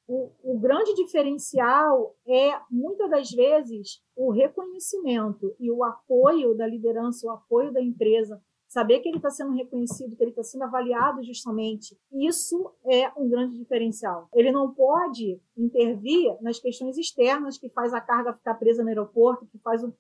o, 0.07 0.29
o, 0.43 0.60
grande 0.60 0.93
diferencial 0.95 2.15
é, 2.27 2.60
muitas 2.69 3.10
das 3.10 3.31
vezes, 3.31 4.01
o 4.15 4.31
reconhecimento 4.31 5.55
e 5.60 5.71
o 5.71 5.83
apoio 5.83 6.55
da 6.55 6.67
liderança, 6.67 7.27
o 7.27 7.31
apoio 7.31 7.71
da 7.71 7.81
empresa, 7.81 8.41
saber 8.67 9.00
que 9.00 9.10
ele 9.10 9.17
está 9.17 9.29
sendo 9.29 9.53
reconhecido, 9.53 10.15
que 10.15 10.24
ele 10.24 10.31
está 10.31 10.43
sendo 10.43 10.63
avaliado 10.63 11.21
justamente. 11.24 11.98
Isso 12.12 12.74
é 12.86 13.12
um 13.17 13.29
grande 13.29 13.57
diferencial. 13.57 14.29
Ele 14.33 14.51
não 14.51 14.74
pode 14.74 15.41
intervir 15.57 16.36
nas 16.41 16.57
questões 16.57 16.98
externas 16.98 17.57
que 17.57 17.69
faz 17.69 17.93
a 17.93 18.00
carga 18.00 18.33
ficar 18.33 18.55
presa 18.55 18.81
no 18.81 18.88
aeroporto, 18.88 19.45
que 19.45 19.60
faz 19.60 19.83
o 19.83 19.93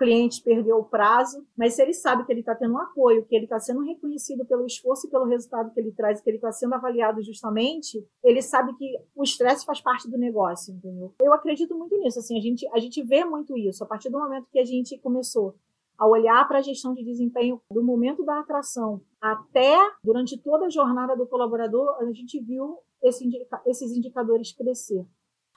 cliente 0.00 0.42
perdeu 0.42 0.78
o 0.78 0.84
prazo, 0.84 1.46
mas 1.54 1.74
se 1.74 1.82
ele 1.82 1.92
sabe 1.92 2.24
que 2.24 2.32
ele 2.32 2.40
está 2.40 2.54
tendo 2.54 2.72
um 2.72 2.78
apoio, 2.78 3.26
que 3.26 3.36
ele 3.36 3.44
está 3.44 3.60
sendo 3.60 3.82
reconhecido 3.82 4.46
pelo 4.46 4.64
esforço 4.64 5.06
e 5.06 5.10
pelo 5.10 5.26
resultado 5.26 5.70
que 5.74 5.78
ele 5.78 5.92
traz, 5.92 6.22
que 6.22 6.30
ele 6.30 6.38
está 6.38 6.50
sendo 6.50 6.74
avaliado 6.74 7.22
justamente, 7.22 8.02
ele 8.24 8.40
sabe 8.40 8.74
que 8.78 8.96
o 9.14 9.22
estresse 9.22 9.66
faz 9.66 9.78
parte 9.78 10.10
do 10.10 10.16
negócio, 10.16 10.72
entendeu? 10.72 11.12
Eu 11.20 11.34
acredito 11.34 11.76
muito 11.76 11.98
nisso, 11.98 12.18
assim, 12.18 12.38
a 12.38 12.40
gente, 12.40 12.66
a 12.72 12.78
gente 12.78 13.02
vê 13.02 13.26
muito 13.26 13.58
isso. 13.58 13.84
A 13.84 13.86
partir 13.86 14.08
do 14.08 14.18
momento 14.18 14.48
que 14.50 14.58
a 14.58 14.64
gente 14.64 14.96
começou 14.98 15.54
a 15.98 16.06
olhar 16.08 16.48
para 16.48 16.60
a 16.60 16.62
gestão 16.62 16.94
de 16.94 17.04
desempenho 17.04 17.60
do 17.70 17.84
momento 17.84 18.24
da 18.24 18.40
atração 18.40 19.02
até 19.20 19.76
durante 20.02 20.38
toda 20.38 20.64
a 20.64 20.70
jornada 20.70 21.14
do 21.14 21.26
colaborador, 21.26 21.96
a 22.00 22.10
gente 22.10 22.40
viu 22.40 22.78
esse 23.02 23.26
indica 23.26 23.60
esses 23.66 23.92
indicadores 23.92 24.52
crescer. 24.52 25.04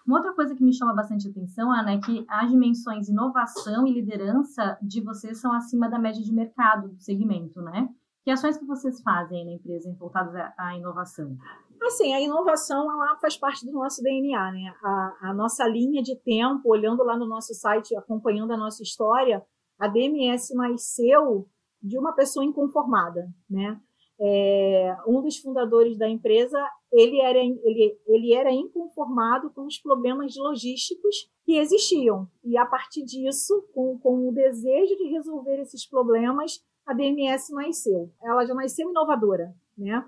Uma 0.05 0.17
outra 0.17 0.33
coisa 0.33 0.53
que 0.53 0.63
me 0.63 0.73
chama 0.73 0.93
bastante 0.93 1.29
atenção, 1.29 1.71
Ana, 1.71 1.93
é 1.93 1.97
que 1.97 2.25
as 2.27 2.49
dimensões 2.49 3.07
inovação 3.07 3.87
e 3.87 3.93
liderança 3.93 4.77
de 4.81 5.01
vocês 5.01 5.39
são 5.39 5.53
acima 5.53 5.89
da 5.89 5.97
média 5.97 6.21
de 6.21 6.33
mercado 6.33 6.89
do 6.89 6.99
segmento, 6.99 7.61
né? 7.61 7.89
Que 8.23 8.31
ações 8.31 8.57
que 8.57 8.65
vocês 8.65 9.01
fazem 9.01 9.45
na 9.45 9.51
empresa 9.51 9.93
voltadas 9.97 10.33
à 10.57 10.77
inovação? 10.77 11.37
Assim, 11.81 12.13
a 12.13 12.21
inovação 12.21 12.89
ela 12.89 13.17
faz 13.17 13.37
parte 13.37 13.65
do 13.65 13.73
nosso 13.73 14.01
DNA, 14.01 14.51
né? 14.51 14.73
A, 14.83 15.17
a, 15.29 15.33
nossa 15.33 15.67
linha 15.67 16.01
de 16.01 16.15
tempo, 16.15 16.69
olhando 16.69 17.03
lá 17.03 17.17
no 17.17 17.25
nosso 17.25 17.53
site, 17.53 17.95
acompanhando 17.95 18.51
a 18.51 18.57
nossa 18.57 18.81
história, 18.81 19.43
a 19.77 19.87
DMS 19.87 20.55
nasceu 20.55 21.47
de 21.81 21.97
uma 21.97 22.13
pessoa 22.13 22.45
inconformada, 22.45 23.27
né? 23.49 23.79
É, 24.25 24.95
um 25.05 25.21
dos 25.21 25.37
fundadores 25.37 25.97
da 25.97 26.07
empresa, 26.07 26.57
ele 26.93 27.19
era, 27.19 27.39
ele, 27.39 27.99
ele 28.07 28.33
era 28.33 28.51
inconformado 28.53 29.49
com 29.49 29.65
os 29.65 29.77
problemas 29.77 30.37
logísticos 30.37 31.29
que 31.43 31.57
existiam. 31.57 32.25
E 32.41 32.57
a 32.57 32.65
partir 32.65 33.03
disso, 33.03 33.67
com, 33.73 33.99
com 33.99 34.29
o 34.29 34.31
desejo 34.31 34.95
de 34.95 35.09
resolver 35.09 35.59
esses 35.59 35.85
problemas, 35.85 36.63
a 36.85 36.93
DMS 36.93 37.53
nasceu. 37.53 38.09
Ela 38.21 38.45
já 38.45 38.53
nasceu 38.53 38.89
inovadora, 38.89 39.53
né? 39.77 40.05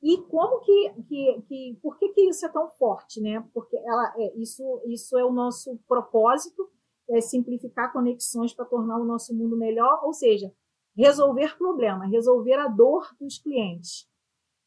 E 0.00 0.16
como 0.16 0.60
que, 0.60 0.94
que, 1.08 1.42
que 1.48 1.78
por 1.82 1.98
que, 1.98 2.08
que 2.10 2.22
isso 2.28 2.46
é 2.46 2.48
tão 2.48 2.68
forte, 2.70 3.20
né? 3.20 3.44
Porque 3.52 3.76
ela, 3.76 4.14
é, 4.16 4.36
isso, 4.36 4.62
isso 4.86 5.18
é 5.18 5.24
o 5.24 5.32
nosso 5.32 5.76
propósito, 5.88 6.70
é 7.10 7.20
simplificar 7.20 7.92
conexões 7.92 8.54
para 8.54 8.64
tornar 8.64 8.98
o 8.98 9.04
nosso 9.04 9.34
mundo 9.34 9.56
melhor, 9.56 10.00
ou 10.04 10.12
seja, 10.12 10.52
resolver 10.96 11.56
problema, 11.56 12.06
resolver 12.06 12.54
a 12.54 12.68
dor 12.68 13.08
dos 13.20 13.38
clientes. 13.38 14.08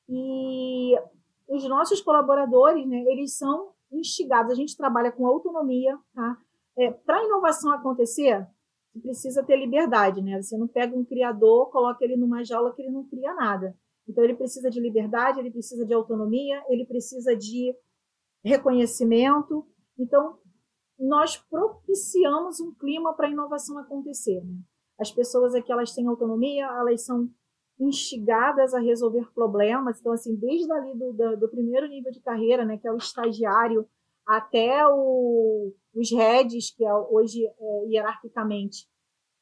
E 0.10 0.96
os 1.48 1.68
nossos 1.68 2.02
colaboradores, 2.02 2.86
né, 2.88 3.04
eles 3.08 3.38
são 3.38 3.72
instigados, 3.92 4.52
a 4.52 4.56
gente 4.56 4.76
trabalha 4.76 5.12
com 5.12 5.28
autonomia, 5.28 5.98
tá? 6.14 6.38
É, 6.76 6.90
Para 6.92 7.20
a 7.20 7.24
inovação 7.24 7.72
acontecer, 7.72 8.48
precisa 9.02 9.44
ter 9.44 9.58
liberdade, 9.58 10.22
né? 10.22 10.42
Você 10.42 10.58
não 10.58 10.68
pega 10.68 10.96
um 10.96 11.06
criador, 11.06 11.70
coloca 11.70 12.04
ele 12.04 12.18
numa 12.18 12.44
jaula 12.44 12.74
que 12.74 12.82
ele 12.82 12.92
não 12.92 13.04
cria 13.04 13.34
nada. 13.34 13.76
Então 14.08 14.24
ele 14.24 14.36
precisa 14.36 14.70
de 14.70 14.80
liberdade, 14.80 15.40
ele 15.40 15.52
precisa 15.52 15.86
de 15.86 15.94
autonomia, 15.94 16.64
ele 16.68 16.86
precisa 16.86 17.36
de 17.36 17.76
reconhecimento. 18.44 19.66
Então 19.98 20.38
nós 21.00 21.38
propiciamos 21.38 22.60
um 22.60 22.74
clima 22.74 23.14
para 23.14 23.28
a 23.28 23.32
inovação 23.32 23.78
acontecer. 23.78 24.44
Né? 24.44 24.56
As 25.00 25.12
pessoas 25.12 25.56
aqui 25.56 25.72
elas 25.72 25.94
têm 25.94 26.08
autonomia, 26.08 26.66
elas 26.66 27.04
são 27.04 27.30
instigadas 27.80 28.74
a 28.74 28.80
resolver 28.80 29.32
problemas. 29.34 30.00
Então, 30.00 30.14
assim, 30.14 30.36
desde 30.36 30.72
ali 30.72 30.98
do, 30.98 31.14
do, 31.14 31.38
do 31.38 31.50
primeiro 31.50 31.88
nível 31.88 32.12
de 32.12 32.22
carreira, 32.22 32.66
né, 32.66 32.78
que 32.78 32.88
é 32.88 32.92
o 32.92 32.98
estagiário, 32.98 33.88
até 34.26 34.88
o, 34.88 35.74
os 35.94 36.12
heads, 36.12 36.74
que 36.76 36.86
é 36.86 36.94
hoje 36.94 37.46
é, 37.46 37.86
hierarquicamente 37.88 38.88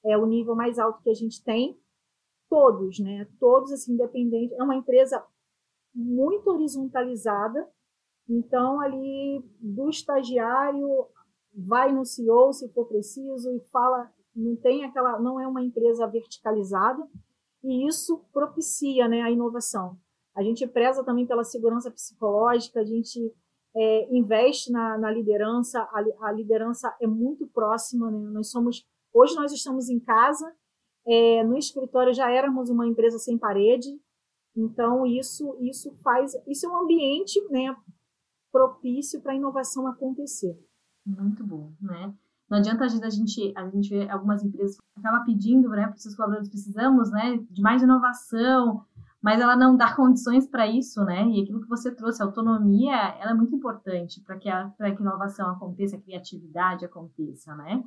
é 0.03 0.17
o 0.17 0.25
nível 0.25 0.55
mais 0.55 0.79
alto 0.79 1.01
que 1.03 1.09
a 1.11 1.13
gente 1.13 1.43
tem, 1.43 1.79
todos, 2.49 2.99
né, 2.99 3.27
todos 3.39 3.71
assim, 3.71 3.93
independentes. 3.93 4.57
É 4.57 4.63
uma 4.63 4.75
empresa 4.75 5.23
muito 5.93 6.49
horizontalizada. 6.49 7.69
Então, 8.27 8.79
ali 8.79 9.43
do 9.59 9.89
estagiário 9.89 11.07
vai 11.53 11.91
no 11.91 12.05
CEO 12.05 12.51
se 12.53 12.67
for 12.69 12.87
preciso 12.87 13.51
e 13.51 13.59
fala, 13.71 14.11
não 14.35 14.55
tem 14.55 14.85
aquela, 14.85 15.19
não 15.19 15.39
é 15.39 15.47
uma 15.47 15.63
empresa 15.63 16.07
verticalizada 16.07 17.07
e 17.63 17.87
isso 17.87 18.25
propicia, 18.33 19.07
né, 19.07 19.21
a 19.21 19.31
inovação. 19.31 19.97
A 20.35 20.41
gente 20.41 20.65
preza 20.65 21.03
também 21.03 21.27
pela 21.27 21.43
segurança 21.43 21.91
psicológica, 21.91 22.79
a 22.79 22.85
gente 22.85 23.19
é, 23.75 24.15
investe 24.15 24.71
na, 24.71 24.97
na 24.97 25.11
liderança, 25.11 25.81
a, 25.81 26.27
a, 26.27 26.31
liderança 26.31 26.95
é 27.01 27.07
muito 27.07 27.47
próxima, 27.47 28.09
né? 28.09 28.29
Nós 28.31 28.49
somos, 28.49 28.87
hoje 29.13 29.35
nós 29.35 29.51
estamos 29.51 29.89
em 29.89 29.99
casa, 29.99 30.53
é, 31.05 31.43
no 31.43 31.57
escritório 31.57 32.13
já 32.13 32.29
éramos 32.29 32.69
uma 32.69 32.87
empresa 32.87 33.17
sem 33.19 33.37
parede, 33.37 33.89
então 34.55 35.05
isso 35.05 35.57
isso 35.61 35.91
faz, 36.01 36.33
isso 36.47 36.65
é 36.65 36.69
um 36.69 36.83
ambiente, 36.83 37.39
né, 37.49 37.75
propício 38.51 39.21
para 39.21 39.31
a 39.31 39.35
inovação 39.35 39.87
acontecer. 39.87 40.57
Muito 41.05 41.43
bom, 41.45 41.73
né? 41.81 42.13
Não 42.51 42.57
adianta 42.57 42.83
a 42.83 43.09
gente, 43.09 43.53
a 43.55 43.69
gente, 43.69 44.09
algumas 44.09 44.43
empresas 44.43 44.75
acaba 44.97 45.23
pedindo, 45.23 45.69
né, 45.69 45.83
para 45.83 45.95
os 45.95 46.01
seus 46.01 46.15
colaboradores, 46.15 46.49
precisamos, 46.49 47.09
né, 47.09 47.37
de 47.49 47.61
mais 47.61 47.81
inovação, 47.81 48.85
mas 49.21 49.39
ela 49.39 49.55
não 49.55 49.77
dá 49.77 49.95
condições 49.95 50.45
para 50.45 50.67
isso, 50.67 51.01
né? 51.05 51.25
E 51.29 51.43
aquilo 51.43 51.61
que 51.61 51.69
você 51.69 51.95
trouxe, 51.95 52.21
a 52.21 52.25
autonomia, 52.25 52.93
ela 53.19 53.31
é 53.31 53.33
muito 53.33 53.55
importante 53.55 54.19
para 54.19 54.37
que 54.37 54.49
a, 54.49 54.69
que 54.69 55.01
inovação 55.01 55.49
aconteça, 55.49 55.95
a 55.95 56.01
criatividade 56.01 56.83
aconteça, 56.83 57.55
né? 57.55 57.81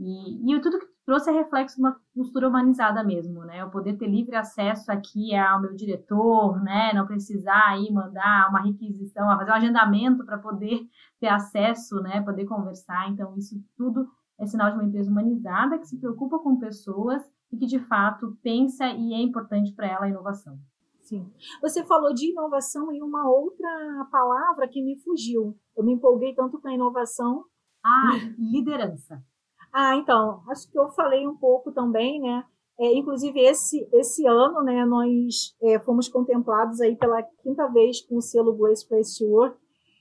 E, 0.00 0.52
e 0.52 0.60
tudo 0.60 0.80
que 0.80 0.88
trouxe 1.08 1.30
é 1.30 1.32
reflexo 1.32 1.76
de 1.76 1.80
uma 1.80 1.98
postura 2.14 2.50
humanizada 2.50 3.02
mesmo, 3.02 3.42
né? 3.42 3.62
Eu 3.62 3.70
poder 3.70 3.96
ter 3.96 4.06
livre 4.06 4.36
acesso 4.36 4.92
aqui 4.92 5.34
ao 5.34 5.58
meu 5.58 5.74
diretor, 5.74 6.62
né? 6.62 6.92
Não 6.92 7.06
precisar 7.06 7.64
aí 7.68 7.90
mandar 7.90 8.50
uma 8.50 8.60
requisição, 8.60 9.26
fazer 9.38 9.50
um 9.50 9.54
agendamento 9.54 10.22
para 10.26 10.36
poder 10.36 10.86
ter 11.18 11.28
acesso, 11.28 11.94
né? 12.02 12.20
Poder 12.20 12.44
conversar. 12.44 13.08
Então, 13.08 13.34
isso 13.38 13.58
tudo 13.74 14.06
é 14.38 14.44
sinal 14.44 14.70
de 14.70 14.76
uma 14.76 14.84
empresa 14.84 15.10
humanizada 15.10 15.78
que 15.78 15.86
se 15.86 15.98
preocupa 15.98 16.38
com 16.40 16.58
pessoas 16.58 17.22
e 17.50 17.56
que, 17.56 17.64
de 17.64 17.78
fato, 17.78 18.36
pensa 18.42 18.84
e 18.88 19.14
é 19.14 19.22
importante 19.22 19.72
para 19.72 19.86
ela 19.86 20.04
a 20.04 20.10
inovação. 20.10 20.58
Sim. 21.00 21.26
Você 21.62 21.86
falou 21.86 22.12
de 22.12 22.32
inovação 22.32 22.92
e 22.92 23.02
uma 23.02 23.26
outra 23.30 24.06
palavra 24.12 24.68
que 24.68 24.82
me 24.82 25.00
fugiu. 25.00 25.56
Eu 25.74 25.86
me 25.86 25.94
empolguei 25.94 26.34
tanto 26.34 26.60
com 26.60 26.68
a 26.68 26.74
inovação. 26.74 27.44
Ah, 27.82 28.10
liderança. 28.38 29.24
Ah, 29.72 29.96
então, 29.96 30.42
acho 30.48 30.70
que 30.70 30.78
eu 30.78 30.88
falei 30.88 31.26
um 31.26 31.36
pouco 31.36 31.72
também, 31.72 32.20
né? 32.20 32.44
É, 32.80 32.94
inclusive, 32.94 33.40
esse, 33.40 33.88
esse 33.92 34.24
ano, 34.26 34.62
né, 34.62 34.84
nós 34.84 35.56
é, 35.60 35.80
fomos 35.80 36.08
contemplados 36.08 36.80
aí 36.80 36.94
pela 36.94 37.22
quinta 37.42 37.66
vez 37.68 38.00
com 38.02 38.16
o 38.16 38.22
selo 38.22 38.54
Grace 38.54 38.86
Place 38.86 39.24
Work, 39.24 39.56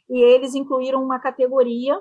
e 0.10 0.20
eles 0.20 0.54
incluíram 0.54 1.04
uma 1.04 1.20
categoria 1.20 2.00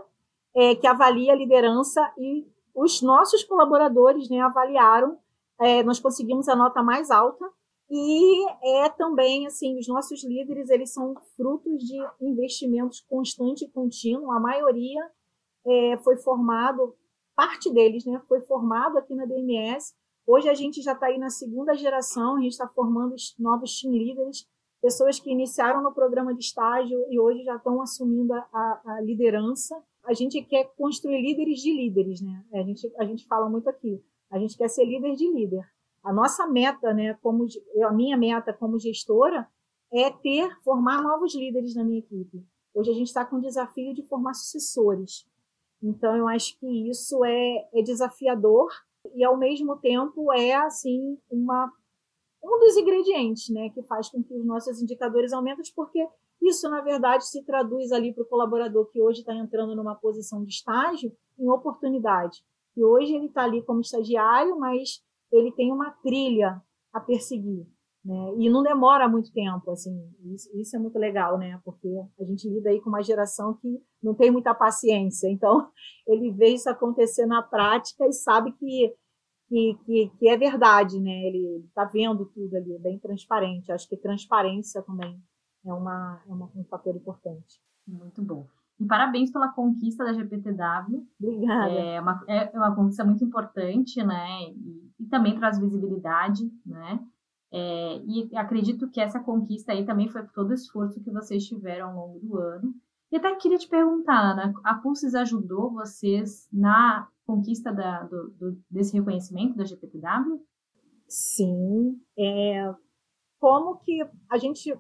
é, 0.55 0.75
que 0.75 0.87
avalia 0.87 1.33
a 1.33 1.37
liderança 1.37 2.01
e 2.19 2.47
os 2.75 3.01
nossos 3.01 3.43
colaboradores 3.43 4.29
né, 4.29 4.40
avaliaram, 4.40 5.19
é, 5.59 5.83
nós 5.83 5.99
conseguimos 5.99 6.47
a 6.47 6.55
nota 6.55 6.83
mais 6.83 7.11
alta, 7.11 7.45
e 7.88 8.47
é 8.83 8.88
também, 8.90 9.47
assim, 9.47 9.79
os 9.79 9.88
nossos 9.88 10.23
líderes, 10.25 10.69
eles 10.69 10.93
são 10.93 11.14
frutos 11.37 11.83
de 11.83 11.97
investimentos 12.21 13.01
constante 13.09 13.64
e 13.64 13.71
contínuo, 13.71 14.31
a 14.31 14.40
maioria 14.40 15.01
é, 15.67 15.97
foi 15.99 16.17
formado 16.19 16.95
parte 17.37 17.72
deles 17.72 18.05
né, 18.07 18.18
foi 18.27 18.40
formado 18.40 18.96
aqui 18.96 19.14
na 19.14 19.27
DMS. 19.27 19.94
Hoje 20.27 20.49
a 20.49 20.55
gente 20.55 20.83
já 20.83 20.92
está 20.92 21.07
aí 21.07 21.18
na 21.18 21.31
segunda 21.31 21.75
geração, 21.75 22.37
a 22.37 22.40
gente 22.40 22.53
está 22.53 22.66
formando 22.66 23.14
novos 23.38 23.81
team 23.81 23.92
leaders, 23.92 24.49
pessoas 24.81 25.20
que 25.20 25.31
iniciaram 25.31 25.83
no 25.83 25.92
programa 25.92 26.35
de 26.35 26.40
estágio 26.40 26.99
e 27.11 27.20
hoje 27.20 27.44
já 27.44 27.57
estão 27.57 27.81
assumindo 27.81 28.33
a, 28.33 28.81
a, 28.85 29.01
liderança. 29.03 29.81
A 30.05 30.14
gente 30.14 30.42
quer 30.42 30.72
construir 30.77 31.20
líderes 31.20 31.61
de 31.61 31.72
líderes, 31.72 32.20
né? 32.20 32.44
A 32.55 32.62
gente, 32.62 32.92
a 32.99 33.05
gente 33.05 33.27
fala 33.27 33.49
muito 33.49 33.68
aqui. 33.68 34.03
A 34.31 34.38
gente 34.38 34.57
quer 34.57 34.68
ser 34.68 34.85
líder 34.85 35.14
de 35.14 35.31
líder. 35.31 35.64
A 36.03 36.12
nossa 36.12 36.46
meta, 36.46 36.92
né, 36.94 37.14
como 37.22 37.46
a 37.85 37.92
minha 37.92 38.16
meta 38.16 38.53
como 38.53 38.79
gestora, 38.79 39.49
é 39.92 40.11
ter, 40.11 40.49
formar 40.62 41.03
novos 41.03 41.35
líderes 41.35 41.75
na 41.75 41.85
minha 41.85 41.99
equipe. 41.99 42.44
Hoje 42.75 42.90
a 42.90 42.94
gente 42.94 43.09
está 43.09 43.25
com 43.25 43.37
o 43.37 43.40
desafio 43.40 43.94
de 43.94 44.03
formar 44.03 44.35
sucessores. 44.35 45.27
Então, 45.83 46.17
eu 46.17 46.29
acho 46.29 46.59
que 46.59 46.91
isso 46.91 47.25
é, 47.25 47.69
é 47.75 47.83
desafiador 47.83 48.69
e, 49.15 49.25
ao 49.25 49.37
mesmo 49.37 49.77
tempo, 49.77 50.33
é, 50.33 50.55
assim, 50.55 51.19
uma, 51.31 51.73
um 52.43 52.59
dos 52.59 52.77
ingredientes 52.77 53.49
né, 53.51 53.71
que 53.71 53.83
faz 53.83 54.09
com 54.09 54.23
que 54.23 54.35
os 54.35 54.45
nossos 54.45 54.81
indicadores 54.81 55.33
aumentem, 55.33 55.65
porque 55.75 56.07
isso, 56.43 56.69
na 56.69 56.81
verdade, 56.81 57.27
se 57.27 57.45
traduz 57.45 57.93
ali 57.93 58.12
para 58.12 58.23
o 58.23 58.29
colaborador 58.29 58.87
que 58.91 59.01
hoje 59.01 59.21
está 59.21 59.35
entrando 59.35 59.75
numa 59.75 59.95
posição 59.95 60.45
de 60.45 60.51
estágio 60.51 61.12
em 61.39 61.49
oportunidade. 61.51 62.43
E 62.77 62.85
hoje 62.85 63.15
ele 63.15 63.27
está 63.27 63.45
ali 63.45 63.62
como 63.62 63.81
estagiário, 63.81 64.59
mas 64.59 65.03
ele 65.33 65.51
tem 65.53 65.73
uma 65.73 65.91
trilha 66.03 66.62
a 66.93 67.01
perseguir. 67.01 67.67
Né? 68.07 68.35
E 68.38 68.49
não 68.49 68.62
demora 68.62 69.09
muito 69.09 69.33
tempo, 69.33 69.69
assim, 69.73 69.92
isso, 70.33 70.49
isso, 70.57 70.77
é 70.77 70.79
muito 70.79 70.97
legal, 70.97 71.37
né? 71.37 71.61
Porque 71.64 71.88
a 72.21 72.25
gente 72.25 72.49
lida 72.49 72.71
aí 72.71 72.81
com 72.81 72.88
uma 72.88 73.03
geração 73.03 73.55
que 73.55 73.83
não 74.01 74.14
tem 74.14 74.31
muita 74.31 74.55
paciência, 74.55 75.29
então 75.29 75.69
ele 76.07 76.31
vê 76.31 76.51
isso 76.51 76.71
acontecer 76.71 77.27
na 77.27 77.42
prática 77.42 78.07
e 78.07 78.12
sabe 78.12 78.53
que, 78.53 78.95
que, 79.49 79.77
que, 79.85 80.12
que 80.21 80.29
é 80.29 80.37
verdade, 80.37 81.01
né? 81.01 81.11
Ele 81.11 81.64
está 81.66 81.85
vendo 81.85 82.27
tudo 82.27 82.57
ali, 82.57 82.77
é 82.77 82.79
bem 82.79 82.97
transparente. 82.97 83.73
Acho 83.73 83.88
que 83.88 83.97
transparência 83.97 84.81
também 84.83 85.21
é, 85.66 85.73
uma, 85.73 86.23
é 86.29 86.33
uma, 86.33 86.49
um 86.55 86.64
fator 86.64 86.95
importante. 86.95 87.61
Muito 87.88 88.23
bom. 88.23 88.47
E 88.79 88.87
parabéns 88.87 89.33
pela 89.33 89.49
conquista 89.49 90.05
da 90.05 90.12
GPTW. 90.12 91.05
Obrigada. 91.21 91.73
É 91.73 92.01
uma, 92.01 92.25
é 92.29 92.51
uma 92.57 92.73
conquista 92.73 93.05
muito 93.05 93.25
importante, 93.25 94.01
né? 94.05 94.42
E, 94.42 94.92
e 95.01 95.07
também 95.07 95.37
traz 95.37 95.59
visibilidade, 95.59 96.49
né? 96.64 97.01
É, 97.53 97.99
e 98.07 98.37
acredito 98.37 98.91
que 98.91 99.01
essa 99.01 99.21
conquista 99.21 99.73
aí 99.73 99.85
também 99.85 100.09
foi 100.09 100.23
por 100.23 100.33
todo 100.33 100.51
o 100.51 100.55
esforço 100.55 101.03
que 101.03 101.11
vocês 101.11 101.47
tiveram 101.47 101.91
ao 101.91 102.09
longo 102.09 102.19
do 102.21 102.39
ano. 102.39 102.75
E 103.11 103.17
até 103.17 103.35
queria 103.37 103.59
te 103.59 103.69
perguntar, 103.69 104.33
Ana, 104.33 104.53
a 104.65 104.75
Pulses 104.75 105.15
ajudou 105.15 105.73
vocês 105.73 106.49
na 106.53 107.09
conquista 107.25 107.73
da, 107.73 108.03
do, 108.03 108.31
do, 108.31 108.59
desse 108.71 108.97
reconhecimento 108.97 109.57
da 109.57 109.65
GPTW? 109.65 110.41
Sim. 111.09 112.01
É, 112.19 112.75
como 113.39 113.79
que 113.79 114.05
a 114.29 114.39
gente 114.39 114.77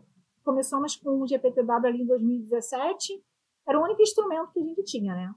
começamos 0.46 0.94
com 0.94 1.20
o 1.20 1.26
GPTW 1.26 1.86
ali 1.86 2.02
em 2.02 2.06
2017, 2.06 3.20
era 3.66 3.80
o 3.80 3.82
único 3.82 4.00
instrumento 4.00 4.52
que 4.52 4.60
a 4.60 4.62
gente 4.62 4.84
tinha, 4.84 5.12
né? 5.12 5.34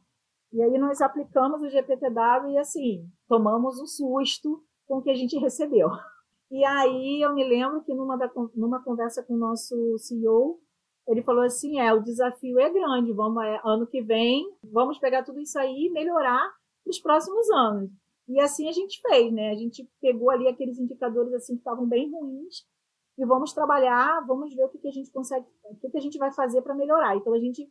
E 0.54 0.62
aí 0.62 0.78
nós 0.78 1.02
aplicamos 1.02 1.64
o 1.64 1.70
GPTW 1.70 2.52
e 2.52 2.58
assim, 2.60 3.10
tomamos 3.28 3.80
um 3.80 3.88
susto 3.88 4.64
com 4.88 4.98
o 4.98 5.02
que 5.02 5.10
a 5.10 5.16
gente 5.16 5.36
recebeu. 5.38 5.90
E 6.52 6.66
aí 6.66 7.22
eu 7.22 7.34
me 7.34 7.48
lembro 7.48 7.84
que 7.84 7.94
numa, 7.94 8.18
da, 8.18 8.30
numa 8.56 8.84
conversa 8.84 9.24
com 9.24 9.36
o 9.36 9.38
nosso 9.38 9.98
CEO, 9.98 10.60
ele 11.08 11.22
falou 11.22 11.44
assim: 11.44 11.80
é, 11.80 11.94
o 11.94 12.02
desafio 12.02 12.60
é 12.60 12.70
grande, 12.70 13.14
vamos 13.14 13.44
é, 13.44 13.62
ano 13.64 13.88
que 13.88 14.02
vem, 14.02 14.44
vamos 14.64 14.98
pegar 14.98 15.24
tudo 15.24 15.40
isso 15.40 15.58
aí 15.60 15.88
e 15.88 15.92
melhorar 15.92 16.52
para 16.84 16.92
os 16.92 17.00
próximos 17.00 17.50
anos. 17.52 17.92
E 18.28 18.40
assim 18.40 18.68
a 18.68 18.72
gente 18.72 19.00
fez, 19.02 19.34
né? 19.34 19.52
A 19.52 19.56
gente 19.56 19.88
pegou 20.02 20.30
ali 20.30 20.48
aqueles 20.48 20.78
indicadores 20.80 21.34
assim 21.34 21.54
que 21.54 21.62
estavam 21.62 21.88
bem 21.88 22.12
ruins 22.12 22.64
e 23.18 23.26
vamos 23.26 23.54
trabalhar, 23.54 24.24
vamos 24.26 24.54
ver 24.56 24.64
o 24.64 24.70
que, 24.70 24.78
que 24.78 24.88
a 24.88 24.92
gente 24.92 25.12
consegue, 25.12 25.46
o 25.64 25.76
que, 25.76 25.90
que 25.90 25.98
a 25.98 26.02
gente 26.02 26.18
vai 26.18 26.32
fazer 26.32 26.62
para 26.62 26.76
melhorar. 26.76 27.16
Então 27.16 27.34
a 27.34 27.40
gente 27.40 27.68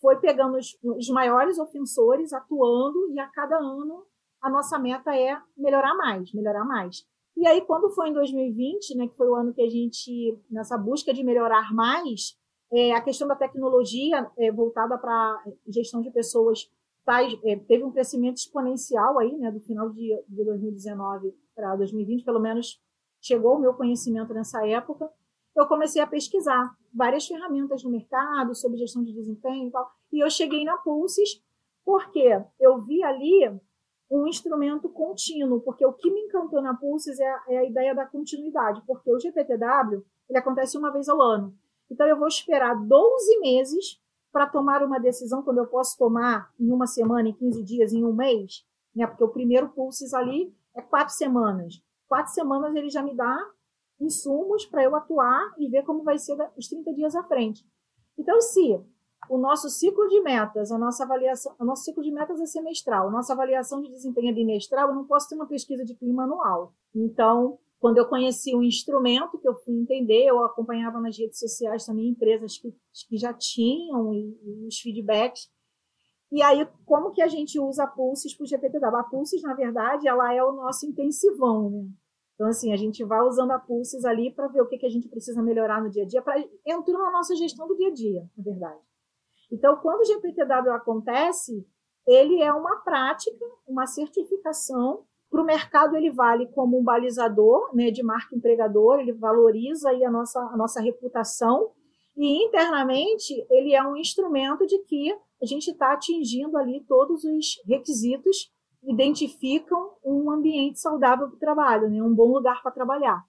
foi 0.00 0.18
pegando 0.18 0.56
os, 0.56 0.78
os 0.82 1.08
maiores 1.10 1.58
ofensores, 1.58 2.32
atuando 2.32 3.10
e 3.12 3.20
a 3.20 3.26
cada 3.28 3.58
ano 3.58 4.06
a 4.40 4.50
nossa 4.50 4.78
meta 4.78 5.14
é 5.14 5.40
melhorar 5.56 5.94
mais, 5.94 6.32
melhorar 6.32 6.64
mais. 6.64 7.06
E 7.38 7.46
aí, 7.46 7.60
quando 7.60 7.88
foi 7.90 8.08
em 8.08 8.12
2020, 8.12 8.96
né, 8.96 9.06
que 9.06 9.16
foi 9.16 9.28
o 9.28 9.36
ano 9.36 9.54
que 9.54 9.62
a 9.62 9.70
gente, 9.70 10.36
nessa 10.50 10.76
busca 10.76 11.14
de 11.14 11.22
melhorar 11.22 11.72
mais, 11.72 12.36
é, 12.72 12.92
a 12.92 13.00
questão 13.00 13.28
da 13.28 13.36
tecnologia 13.36 14.28
é, 14.36 14.50
voltada 14.50 14.98
para 14.98 15.40
gestão 15.68 16.02
de 16.02 16.10
pessoas 16.10 16.68
é, 17.44 17.56
teve 17.56 17.84
um 17.84 17.92
crescimento 17.92 18.38
exponencial 18.38 19.20
aí, 19.20 19.38
né, 19.38 19.52
do 19.52 19.60
final 19.60 19.88
de, 19.88 20.20
de 20.28 20.44
2019 20.44 21.32
para 21.54 21.76
2020, 21.76 22.24
pelo 22.24 22.40
menos 22.40 22.82
chegou 23.20 23.54
o 23.54 23.60
meu 23.60 23.72
conhecimento 23.72 24.34
nessa 24.34 24.66
época. 24.66 25.08
Eu 25.54 25.68
comecei 25.68 26.02
a 26.02 26.08
pesquisar 26.08 26.76
várias 26.92 27.24
ferramentas 27.24 27.84
no 27.84 27.90
mercado 27.90 28.52
sobre 28.52 28.78
gestão 28.78 29.04
de 29.04 29.12
desempenho 29.12 29.68
e 29.68 29.70
tal, 29.70 29.88
e 30.12 30.24
eu 30.24 30.28
cheguei 30.28 30.64
na 30.64 30.76
Pulses 30.78 31.40
porque 31.84 32.42
eu 32.58 32.80
vi 32.80 33.02
ali 33.04 33.60
um 34.10 34.26
instrumento 34.26 34.88
contínuo, 34.88 35.60
porque 35.60 35.84
o 35.84 35.92
que 35.92 36.10
me 36.10 36.20
encantou 36.22 36.62
na 36.62 36.74
Pulses 36.74 37.18
é 37.20 37.28
a, 37.28 37.44
é 37.48 37.58
a 37.58 37.64
ideia 37.64 37.94
da 37.94 38.06
continuidade, 38.06 38.82
porque 38.86 39.12
o 39.12 39.18
GPTW 39.18 40.04
ele 40.28 40.38
acontece 40.38 40.78
uma 40.78 40.90
vez 40.90 41.08
ao 41.08 41.20
ano. 41.20 41.54
Então 41.90 42.06
eu 42.06 42.16
vou 42.16 42.28
esperar 42.28 42.74
12 42.74 43.40
meses 43.40 44.00
para 44.32 44.46
tomar 44.46 44.82
uma 44.82 44.98
decisão 44.98 45.42
quando 45.42 45.58
eu 45.58 45.66
posso 45.66 45.96
tomar 45.96 46.52
em 46.58 46.70
uma 46.70 46.86
semana, 46.86 47.28
em 47.28 47.34
15 47.34 47.62
dias, 47.62 47.92
em 47.92 48.04
um 48.04 48.12
mês, 48.12 48.64
né? 48.94 49.06
Porque 49.06 49.24
o 49.24 49.28
primeiro 49.28 49.68
Pulses 49.70 50.12
ali 50.12 50.54
é 50.74 50.82
quatro 50.82 51.14
semanas. 51.14 51.82
Quatro 52.06 52.32
semanas 52.32 52.74
ele 52.74 52.90
já 52.90 53.02
me 53.02 53.14
dá 53.14 53.36
insumos 54.00 54.64
para 54.64 54.84
eu 54.84 54.94
atuar 54.94 55.54
e 55.58 55.68
ver 55.68 55.82
como 55.82 56.04
vai 56.04 56.18
ser 56.18 56.36
os 56.56 56.68
30 56.68 56.94
dias 56.94 57.14
à 57.14 57.22
frente. 57.24 57.66
Então, 58.16 58.40
se 58.40 58.80
o 59.28 59.36
nosso 59.36 59.68
ciclo 59.68 60.06
de 60.08 60.20
metas, 60.20 60.70
a 60.70 60.78
nossa 60.78 61.04
avaliação, 61.04 61.54
o 61.58 61.64
nosso 61.64 61.84
ciclo 61.84 62.02
de 62.02 62.10
metas 62.10 62.40
é 62.40 62.46
semestral, 62.46 63.08
a 63.08 63.10
nossa 63.10 63.32
avaliação 63.32 63.80
de 63.82 63.90
desempenho 63.90 64.30
é 64.30 64.32
bimestral, 64.32 64.88
eu 64.88 64.94
não 64.94 65.04
posso 65.04 65.28
ter 65.28 65.34
uma 65.34 65.46
pesquisa 65.46 65.84
de 65.84 65.94
clima 65.94 66.24
anual. 66.24 66.72
Então, 66.94 67.58
quando 67.80 67.98
eu 67.98 68.06
conheci 68.06 68.54
o 68.54 68.62
instrumento 68.62 69.38
que 69.38 69.48
eu 69.48 69.54
fui 69.54 69.74
entender, 69.74 70.24
eu 70.24 70.44
acompanhava 70.44 71.00
nas 71.00 71.16
redes 71.16 71.38
sociais 71.38 71.84
também 71.84 72.08
empresas 72.08 72.58
que, 72.58 72.74
que 73.08 73.16
já 73.16 73.32
tinham 73.32 74.12
e, 74.14 74.38
e 74.42 74.66
os 74.66 74.78
feedbacks. 74.80 75.48
E 76.30 76.42
aí, 76.42 76.66
como 76.84 77.12
que 77.12 77.22
a 77.22 77.28
gente 77.28 77.58
usa 77.58 77.84
a 77.84 77.86
Pulses 77.86 78.34
para 78.34 78.44
o 78.44 78.46
GPTW? 78.46 78.96
A 78.96 79.04
Pulses, 79.04 79.42
na 79.42 79.54
verdade, 79.54 80.08
ela 80.08 80.34
é 80.34 80.42
o 80.42 80.52
nosso 80.52 80.86
intensivão, 80.86 81.70
né? 81.70 81.88
Então, 82.34 82.48
assim, 82.48 82.72
a 82.72 82.76
gente 82.76 83.02
vai 83.04 83.20
usando 83.22 83.50
a 83.50 83.58
Pulses 83.58 84.04
ali 84.04 84.32
para 84.32 84.46
ver 84.46 84.60
o 84.60 84.66
que, 84.66 84.78
que 84.78 84.86
a 84.86 84.90
gente 84.90 85.08
precisa 85.08 85.42
melhorar 85.42 85.82
no 85.82 85.90
dia 85.90 86.04
a 86.04 86.06
dia, 86.06 86.22
para 86.22 86.38
entrar 86.64 86.98
na 86.98 87.10
nossa 87.10 87.34
gestão 87.34 87.66
do 87.66 87.76
dia 87.76 87.88
a 87.88 87.92
dia, 87.92 88.30
na 88.36 88.44
verdade. 88.44 88.87
Então, 89.50 89.76
quando 89.76 90.00
o 90.00 90.04
GPTW 90.04 90.72
acontece, 90.72 91.66
ele 92.06 92.42
é 92.42 92.52
uma 92.52 92.76
prática, 92.76 93.44
uma 93.66 93.86
certificação 93.86 95.04
para 95.30 95.42
o 95.42 95.44
mercado, 95.44 95.94
ele 95.94 96.10
vale 96.10 96.46
como 96.48 96.78
um 96.78 96.82
balizador 96.82 97.74
né, 97.74 97.90
de 97.90 98.02
marca 98.02 98.34
empregador, 98.34 98.98
ele 98.98 99.12
valoriza 99.12 99.90
aí 99.90 100.04
a, 100.04 100.10
nossa, 100.10 100.40
a 100.40 100.56
nossa 100.56 100.80
reputação, 100.80 101.70
e 102.16 102.44
internamente 102.44 103.46
ele 103.50 103.74
é 103.74 103.82
um 103.82 103.96
instrumento 103.96 104.66
de 104.66 104.78
que 104.84 105.12
a 105.40 105.46
gente 105.46 105.70
está 105.70 105.92
atingindo 105.92 106.56
ali 106.56 106.82
todos 106.88 107.24
os 107.24 107.62
requisitos, 107.66 108.50
identificam 108.82 109.92
um 110.02 110.30
ambiente 110.30 110.80
saudável 110.80 111.28
para 111.28 111.36
o 111.36 111.38
trabalho, 111.38 111.90
né, 111.90 112.02
um 112.02 112.14
bom 112.14 112.32
lugar 112.32 112.62
para 112.62 112.72
trabalhar. 112.72 113.22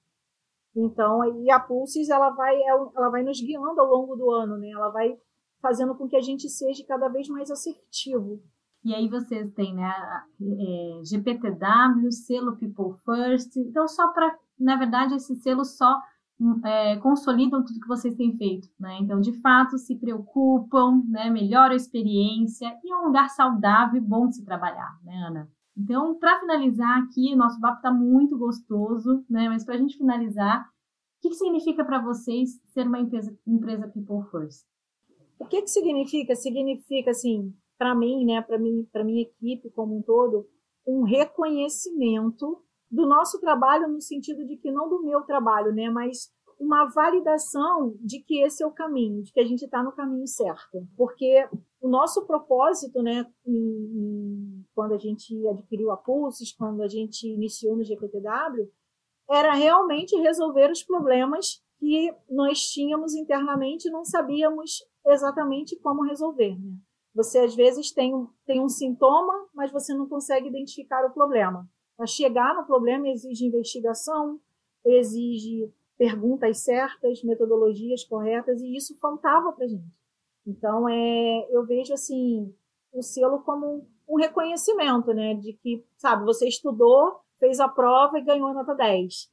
Então, 0.75 1.25
e 1.43 1.51
a 1.51 1.59
Pulses 1.59 2.09
ela 2.09 2.29
vai, 2.29 2.61
ela 2.61 3.09
vai 3.09 3.23
nos 3.23 3.41
guiando 3.41 3.81
ao 3.81 3.87
longo 3.87 4.15
do 4.15 4.31
ano, 4.31 4.57
né? 4.57 4.69
Ela 4.69 4.89
vai 4.89 5.17
fazendo 5.61 5.95
com 5.95 6.07
que 6.07 6.15
a 6.15 6.21
gente 6.21 6.49
seja 6.49 6.83
cada 6.87 7.07
vez 7.07 7.27
mais 7.27 7.51
assertivo 7.51 8.41
e 8.83 8.93
aí 8.93 9.09
vocês 9.09 9.51
têm 9.51 9.75
né, 9.75 9.91
é, 10.41 11.01
GPTW, 11.03 12.11
selo 12.11 12.57
People 12.57 12.97
First. 13.03 13.55
Então, 13.57 13.87
só 13.87 14.11
para, 14.13 14.35
na 14.57 14.77
verdade, 14.77 15.15
esses 15.15 15.41
selos 15.43 15.77
só 15.77 15.99
é, 16.63 16.95
consolidam 16.97 17.63
tudo 17.63 17.79
que 17.79 17.87
vocês 17.87 18.15
têm 18.15 18.37
feito. 18.37 18.69
Né? 18.79 18.97
Então, 19.01 19.19
de 19.19 19.33
fato, 19.41 19.77
se 19.77 19.97
preocupam, 19.97 21.03
né, 21.09 21.29
melhoram 21.29 21.73
a 21.73 21.75
experiência 21.75 22.73
e 22.83 22.91
é 22.91 22.97
um 22.97 23.07
lugar 23.07 23.29
saudável 23.29 23.97
e 23.97 24.05
bom 24.05 24.27
de 24.27 24.35
se 24.35 24.45
trabalhar, 24.45 24.97
né, 25.03 25.13
Ana? 25.27 25.49
Então, 25.77 26.17
para 26.17 26.39
finalizar 26.39 27.03
aqui, 27.03 27.35
nosso 27.35 27.59
papo 27.59 27.77
está 27.77 27.91
muito 27.91 28.37
gostoso, 28.37 29.23
né? 29.29 29.47
Mas 29.47 29.63
para 29.63 29.75
a 29.75 29.77
gente 29.77 29.97
finalizar, 29.97 30.61
o 30.61 31.21
que, 31.21 31.29
que 31.29 31.35
significa 31.35 31.85
para 31.85 32.01
vocês 32.01 32.59
ser 32.73 32.85
uma 32.85 32.99
empresa, 32.99 33.33
empresa 33.47 33.87
People 33.87 34.29
First? 34.29 34.65
O 35.39 35.45
que, 35.45 35.61
que 35.61 35.69
significa? 35.69 36.35
Significa, 36.35 37.11
assim, 37.11 37.53
para 37.77 37.95
mim, 37.95 38.25
né, 38.25 38.41
para 38.41 38.59
mim, 38.59 38.85
para 38.91 39.05
minha 39.05 39.21
equipe 39.21 39.71
como 39.71 39.97
um 39.97 40.01
todo, 40.01 40.45
um 40.85 41.03
reconhecimento 41.03 42.61
do 42.91 43.07
nosso 43.07 43.39
trabalho 43.39 43.87
no 43.87 44.01
sentido 44.01 44.45
de 44.45 44.57
que 44.57 44.69
não 44.69 44.89
do 44.89 45.01
meu 45.01 45.21
trabalho, 45.21 45.73
né, 45.73 45.89
mas 45.89 46.29
uma 46.59 46.85
validação 46.89 47.95
de 48.01 48.21
que 48.21 48.41
esse 48.41 48.61
é 48.61 48.67
o 48.67 48.73
caminho, 48.73 49.23
de 49.23 49.31
que 49.31 49.39
a 49.39 49.45
gente 49.45 49.63
está 49.63 49.81
no 49.81 49.93
caminho 49.93 50.27
certo, 50.27 50.85
porque 50.97 51.47
o 51.79 51.87
nosso 51.87 52.25
propósito, 52.27 53.01
né, 53.01 53.25
em, 53.45 53.55
em, 53.55 54.65
quando 54.75 54.93
a 54.93 54.97
gente 54.97 55.33
adquiriu 55.47 55.89
a 55.91 55.97
Pulses, 55.97 56.53
quando 56.53 56.83
a 56.83 56.87
gente 56.87 57.25
iniciou 57.25 57.77
no 57.77 57.83
GPTW, 57.85 58.69
era 59.29 59.53
realmente 59.53 60.17
resolver 60.17 60.69
os 60.69 60.83
problemas 60.83 61.63
que 61.79 62.13
nós 62.29 62.59
tínhamos 62.71 63.15
internamente 63.15 63.87
e 63.87 63.91
não 63.91 64.03
sabíamos 64.03 64.79
exatamente 65.05 65.75
como 65.79 66.03
resolver. 66.03 66.57
Né? 66.57 66.77
Você, 67.13 67.39
às 67.39 67.55
vezes, 67.55 67.91
tem, 67.91 68.13
tem 68.45 68.61
um 68.61 68.69
sintoma, 68.69 69.47
mas 69.53 69.71
você 69.71 69.93
não 69.93 70.07
consegue 70.07 70.47
identificar 70.47 71.05
o 71.05 71.13
problema. 71.13 71.67
Para 71.97 72.05
chegar 72.05 72.55
no 72.55 72.65
problema 72.65 73.09
exige 73.09 73.45
investigação, 73.45 74.39
exige 74.85 75.71
perguntas 75.97 76.59
certas, 76.59 77.21
metodologias 77.23 78.05
corretas, 78.05 78.61
e 78.61 78.75
isso 78.75 78.97
faltava 78.99 79.51
para 79.51 79.67
gente. 79.67 79.99
Então, 80.47 80.87
é, 80.87 81.47
eu 81.51 81.65
vejo 81.65 81.93
assim 81.93 82.53
o 82.93 83.03
selo 83.03 83.39
como 83.39 83.85
um 84.07 84.15
reconhecimento, 84.15 85.13
né, 85.13 85.35
de 85.35 85.53
que, 85.53 85.85
sabe, 85.97 86.23
você 86.23 86.47
estudou, 86.47 87.19
fez 87.37 87.59
a 87.59 87.67
prova 87.67 88.17
e 88.17 88.23
ganhou 88.23 88.47
a 88.47 88.53
nota 88.53 88.73
10. 88.73 89.29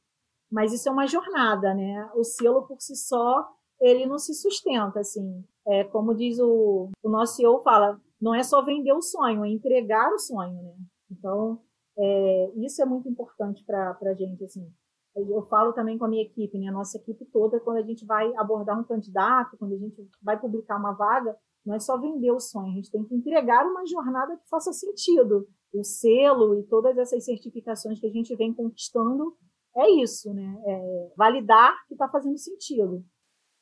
Mas 0.51 0.71
isso 0.71 0.87
é 0.87 0.91
uma 0.91 1.07
jornada, 1.07 1.73
né? 1.73 2.09
O 2.15 2.23
selo 2.23 2.65
por 2.65 2.79
si 2.79 2.95
só, 2.95 3.45
ele 3.79 4.05
não 4.05 4.17
se 4.17 4.33
sustenta, 4.33 4.99
assim 4.99 5.43
é, 5.67 5.83
como 5.83 6.15
diz 6.15 6.39
o, 6.39 6.89
o 7.03 7.09
nosso 7.09 7.35
CEO, 7.35 7.61
fala, 7.61 7.99
não 8.21 8.33
é 8.33 8.41
só 8.41 8.63
vender 8.63 8.93
o 8.93 9.01
sonho, 9.01 9.43
é 9.43 9.49
entregar 9.49 10.11
o 10.13 10.17
sonho, 10.17 10.61
né? 10.63 10.73
Então, 11.11 11.61
é, 11.97 12.51
isso 12.55 12.81
é 12.81 12.85
muito 12.85 13.09
importante 13.09 13.63
para 13.65 13.97
a 14.01 14.13
gente, 14.13 14.43
assim. 14.45 14.71
Eu 15.15 15.41
falo 15.43 15.73
também 15.73 15.97
com 15.97 16.05
a 16.05 16.07
minha 16.07 16.23
equipe, 16.23 16.57
né? 16.57 16.67
A 16.67 16.71
nossa 16.71 16.97
equipe 16.97 17.25
toda, 17.25 17.59
quando 17.59 17.77
a 17.77 17.81
gente 17.81 18.05
vai 18.05 18.33
abordar 18.35 18.79
um 18.79 18.83
candidato, 18.83 19.57
quando 19.57 19.73
a 19.73 19.77
gente 19.77 20.07
vai 20.21 20.39
publicar 20.39 20.77
uma 20.77 20.93
vaga, 20.93 21.35
não 21.65 21.75
é 21.75 21.79
só 21.79 21.97
vender 21.99 22.31
o 22.31 22.39
sonho, 22.39 22.71
a 22.71 22.75
gente 22.75 22.91
tem 22.91 23.03
que 23.03 23.15
entregar 23.15 23.65
uma 23.65 23.85
jornada 23.85 24.37
que 24.37 24.47
faça 24.47 24.71
sentido. 24.71 25.47
O 25.73 25.83
selo 25.83 26.57
e 26.57 26.63
todas 26.63 26.97
essas 26.97 27.25
certificações 27.25 27.99
que 27.99 28.07
a 28.07 28.11
gente 28.11 28.33
vem 28.37 28.53
conquistando 28.53 29.35
é 29.75 29.89
isso, 29.89 30.33
né? 30.33 30.61
É 30.65 31.11
validar 31.17 31.75
que 31.87 31.93
está 31.93 32.07
fazendo 32.07 32.37
sentido. 32.37 33.03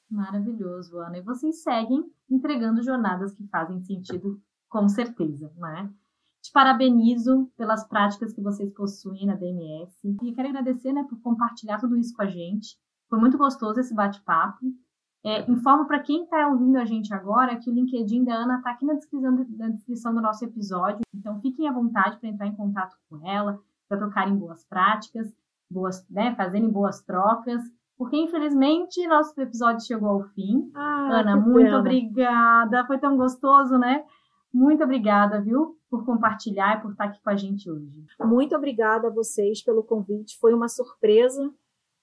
Maravilhoso, 0.09 0.99
Ana. 0.99 1.17
E 1.17 1.21
vocês 1.21 1.63
seguem 1.63 2.03
entregando 2.29 2.83
jornadas 2.83 3.33
que 3.33 3.47
fazem 3.47 3.81
sentido, 3.81 4.39
com 4.69 4.87
certeza, 4.87 5.51
né? 5.57 5.91
Te 6.41 6.51
parabenizo 6.51 7.51
pelas 7.57 7.87
práticas 7.87 8.31
que 8.31 8.41
vocês 8.41 8.71
possuem 8.71 9.25
na 9.25 9.35
DMS 9.35 9.91
e 10.23 10.31
quero 10.33 10.49
agradecer 10.49 10.93
né, 10.93 11.03
por 11.09 11.19
compartilhar 11.21 11.79
tudo 11.79 11.97
isso 11.97 12.15
com 12.15 12.21
a 12.21 12.27
gente. 12.27 12.77
Foi 13.09 13.19
muito 13.19 13.37
gostoso 13.37 13.79
esse 13.79 13.95
bate-papo. 13.95 14.59
É, 15.23 15.49
informo 15.49 15.87
para 15.87 15.99
quem 15.99 16.23
está 16.23 16.47
ouvindo 16.47 16.77
a 16.77 16.85
gente 16.85 17.11
agora 17.11 17.57
que 17.57 17.67
o 17.67 17.73
LinkedIn 17.73 18.23
da 18.23 18.35
Ana 18.35 18.57
está 18.57 18.69
aqui 18.69 18.85
na 18.85 18.93
descrição, 18.93 19.31
na 19.57 19.69
descrição 19.69 20.13
do 20.13 20.21
nosso 20.21 20.45
episódio. 20.45 21.01
Então 21.15 21.41
fiquem 21.41 21.67
à 21.67 21.71
vontade 21.71 22.19
para 22.19 22.29
entrar 22.29 22.45
em 22.45 22.55
contato 22.55 22.95
com 23.09 23.27
ela, 23.27 23.59
para 23.89 23.97
trocarem 23.97 24.37
boas 24.37 24.63
práticas, 24.65 25.33
boas, 25.67 26.07
né, 26.11 26.35
fazerem 26.35 26.69
boas 26.69 27.01
trocas 27.01 27.63
porque 27.97 28.17
infelizmente 28.17 29.05
nosso 29.07 29.39
episódio 29.39 29.85
chegou 29.85 30.09
ao 30.09 30.23
fim. 30.29 30.69
Ah, 30.75 31.19
Ana, 31.21 31.35
muito 31.37 31.65
pena. 31.65 31.79
obrigada. 31.79 32.85
Foi 32.85 32.97
tão 32.99 33.15
gostoso, 33.15 33.77
né? 33.77 34.03
Muito 34.53 34.83
obrigada, 34.83 35.41
viu, 35.41 35.77
por 35.89 36.05
compartilhar 36.05 36.77
e 36.77 36.81
por 36.81 36.91
estar 36.91 37.05
aqui 37.05 37.21
com 37.21 37.29
a 37.29 37.35
gente 37.35 37.69
hoje. 37.69 38.05
Muito 38.21 38.55
obrigada 38.55 39.07
a 39.07 39.11
vocês 39.11 39.61
pelo 39.61 39.83
convite. 39.83 40.37
Foi 40.39 40.53
uma 40.53 40.69
surpresa 40.69 41.53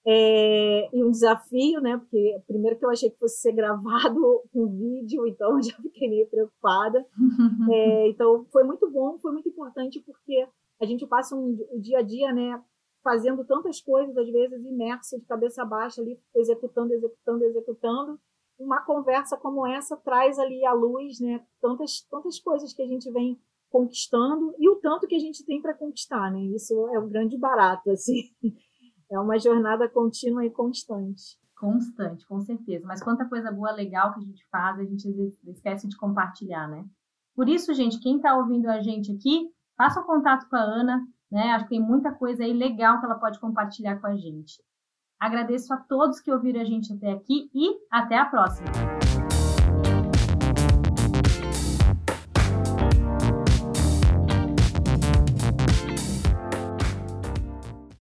é, 0.05 0.89
e 0.95 1.03
um 1.03 1.09
desafio, 1.09 1.81
né? 1.81 1.97
Porque 1.97 2.41
primeiro 2.45 2.77
que 2.77 2.85
eu 2.85 2.89
achei 2.89 3.09
que 3.09 3.17
fosse 3.17 3.37
ser 3.37 3.53
gravado 3.53 4.41
um 4.53 4.67
vídeo, 4.67 5.25
então 5.25 5.61
já 5.61 5.75
fiquei 5.77 6.09
meio 6.09 6.27
preocupada. 6.27 7.03
é, 7.71 8.09
então 8.09 8.45
foi 8.51 8.63
muito 8.63 8.89
bom, 8.91 9.17
foi 9.17 9.31
muito 9.31 9.49
importante 9.49 9.99
porque 10.05 10.47
a 10.81 10.85
gente 10.85 11.07
passa 11.07 11.35
um, 11.35 11.57
o 11.71 11.79
dia 11.79 11.99
a 11.99 12.01
dia, 12.01 12.31
né? 12.33 12.61
Fazendo 13.03 13.43
tantas 13.45 13.81
coisas, 13.81 14.15
às 14.17 14.29
vezes 14.29 14.65
imersa 14.65 15.19
de 15.19 15.25
cabeça 15.25 15.65
baixa 15.65 16.01
ali, 16.01 16.19
executando, 16.35 16.93
executando, 16.93 17.43
executando. 17.43 18.19
Uma 18.57 18.81
conversa 18.81 19.37
como 19.37 19.67
essa 19.67 19.97
traz 19.97 20.39
ali 20.39 20.65
à 20.65 20.73
luz, 20.73 21.19
né, 21.19 21.45
tantas 21.59 22.01
tantas 22.09 22.39
coisas 22.39 22.73
que 22.73 22.81
a 22.81 22.87
gente 22.87 23.11
vem 23.11 23.39
conquistando 23.69 24.53
e 24.59 24.69
o 24.69 24.75
tanto 24.75 25.07
que 25.07 25.15
a 25.15 25.19
gente 25.19 25.43
tem 25.43 25.59
para 25.59 25.73
conquistar, 25.73 26.31
né? 26.31 26.39
Isso 26.55 26.73
é 26.89 26.99
o 26.99 27.07
grande 27.07 27.37
barato, 27.37 27.89
assim. 27.89 28.21
É 29.11 29.19
uma 29.19 29.37
jornada 29.37 29.87
contínua 29.87 30.43
e 30.43 30.49
constante. 30.49 31.37
Constante, 31.55 32.25
com 32.25 32.41
certeza. 32.41 32.83
Mas 32.87 33.03
quanta 33.03 33.29
coisa 33.29 33.51
boa, 33.51 33.71
legal 33.71 34.11
que 34.11 34.19
a 34.19 34.23
gente 34.23 34.43
faz, 34.49 34.79
a 34.79 34.83
gente 34.83 35.07
esquece 35.45 35.87
de 35.87 35.95
compartilhar, 35.95 36.67
né? 36.67 36.83
Por 37.35 37.47
isso, 37.47 37.73
gente, 37.75 37.99
quem 37.99 38.15
está 38.15 38.35
ouvindo 38.35 38.67
a 38.67 38.81
gente 38.81 39.11
aqui, 39.11 39.51
faça 39.77 40.01
um 40.01 40.05
contato 40.05 40.49
com 40.49 40.55
a 40.55 40.61
Ana, 40.61 41.05
né? 41.33 41.51
Acho 41.51 41.65
que 41.65 41.71
tem 41.71 41.81
muita 41.81 42.11
coisa 42.11 42.43
aí 42.43 42.53
legal 42.53 42.99
que 42.99 43.05
ela 43.05 43.15
pode 43.15 43.39
compartilhar 43.39 43.99
com 43.99 44.05
a 44.07 44.15
gente. 44.15 44.61
Agradeço 45.19 45.73
a 45.73 45.77
todos 45.77 46.19
que 46.19 46.31
ouviram 46.31 46.61
a 46.61 46.65
gente 46.65 46.93
até 46.93 47.11
aqui 47.11 47.49
e 47.53 47.75
até 47.89 48.17
a 48.17 48.25
próxima. 48.25 48.67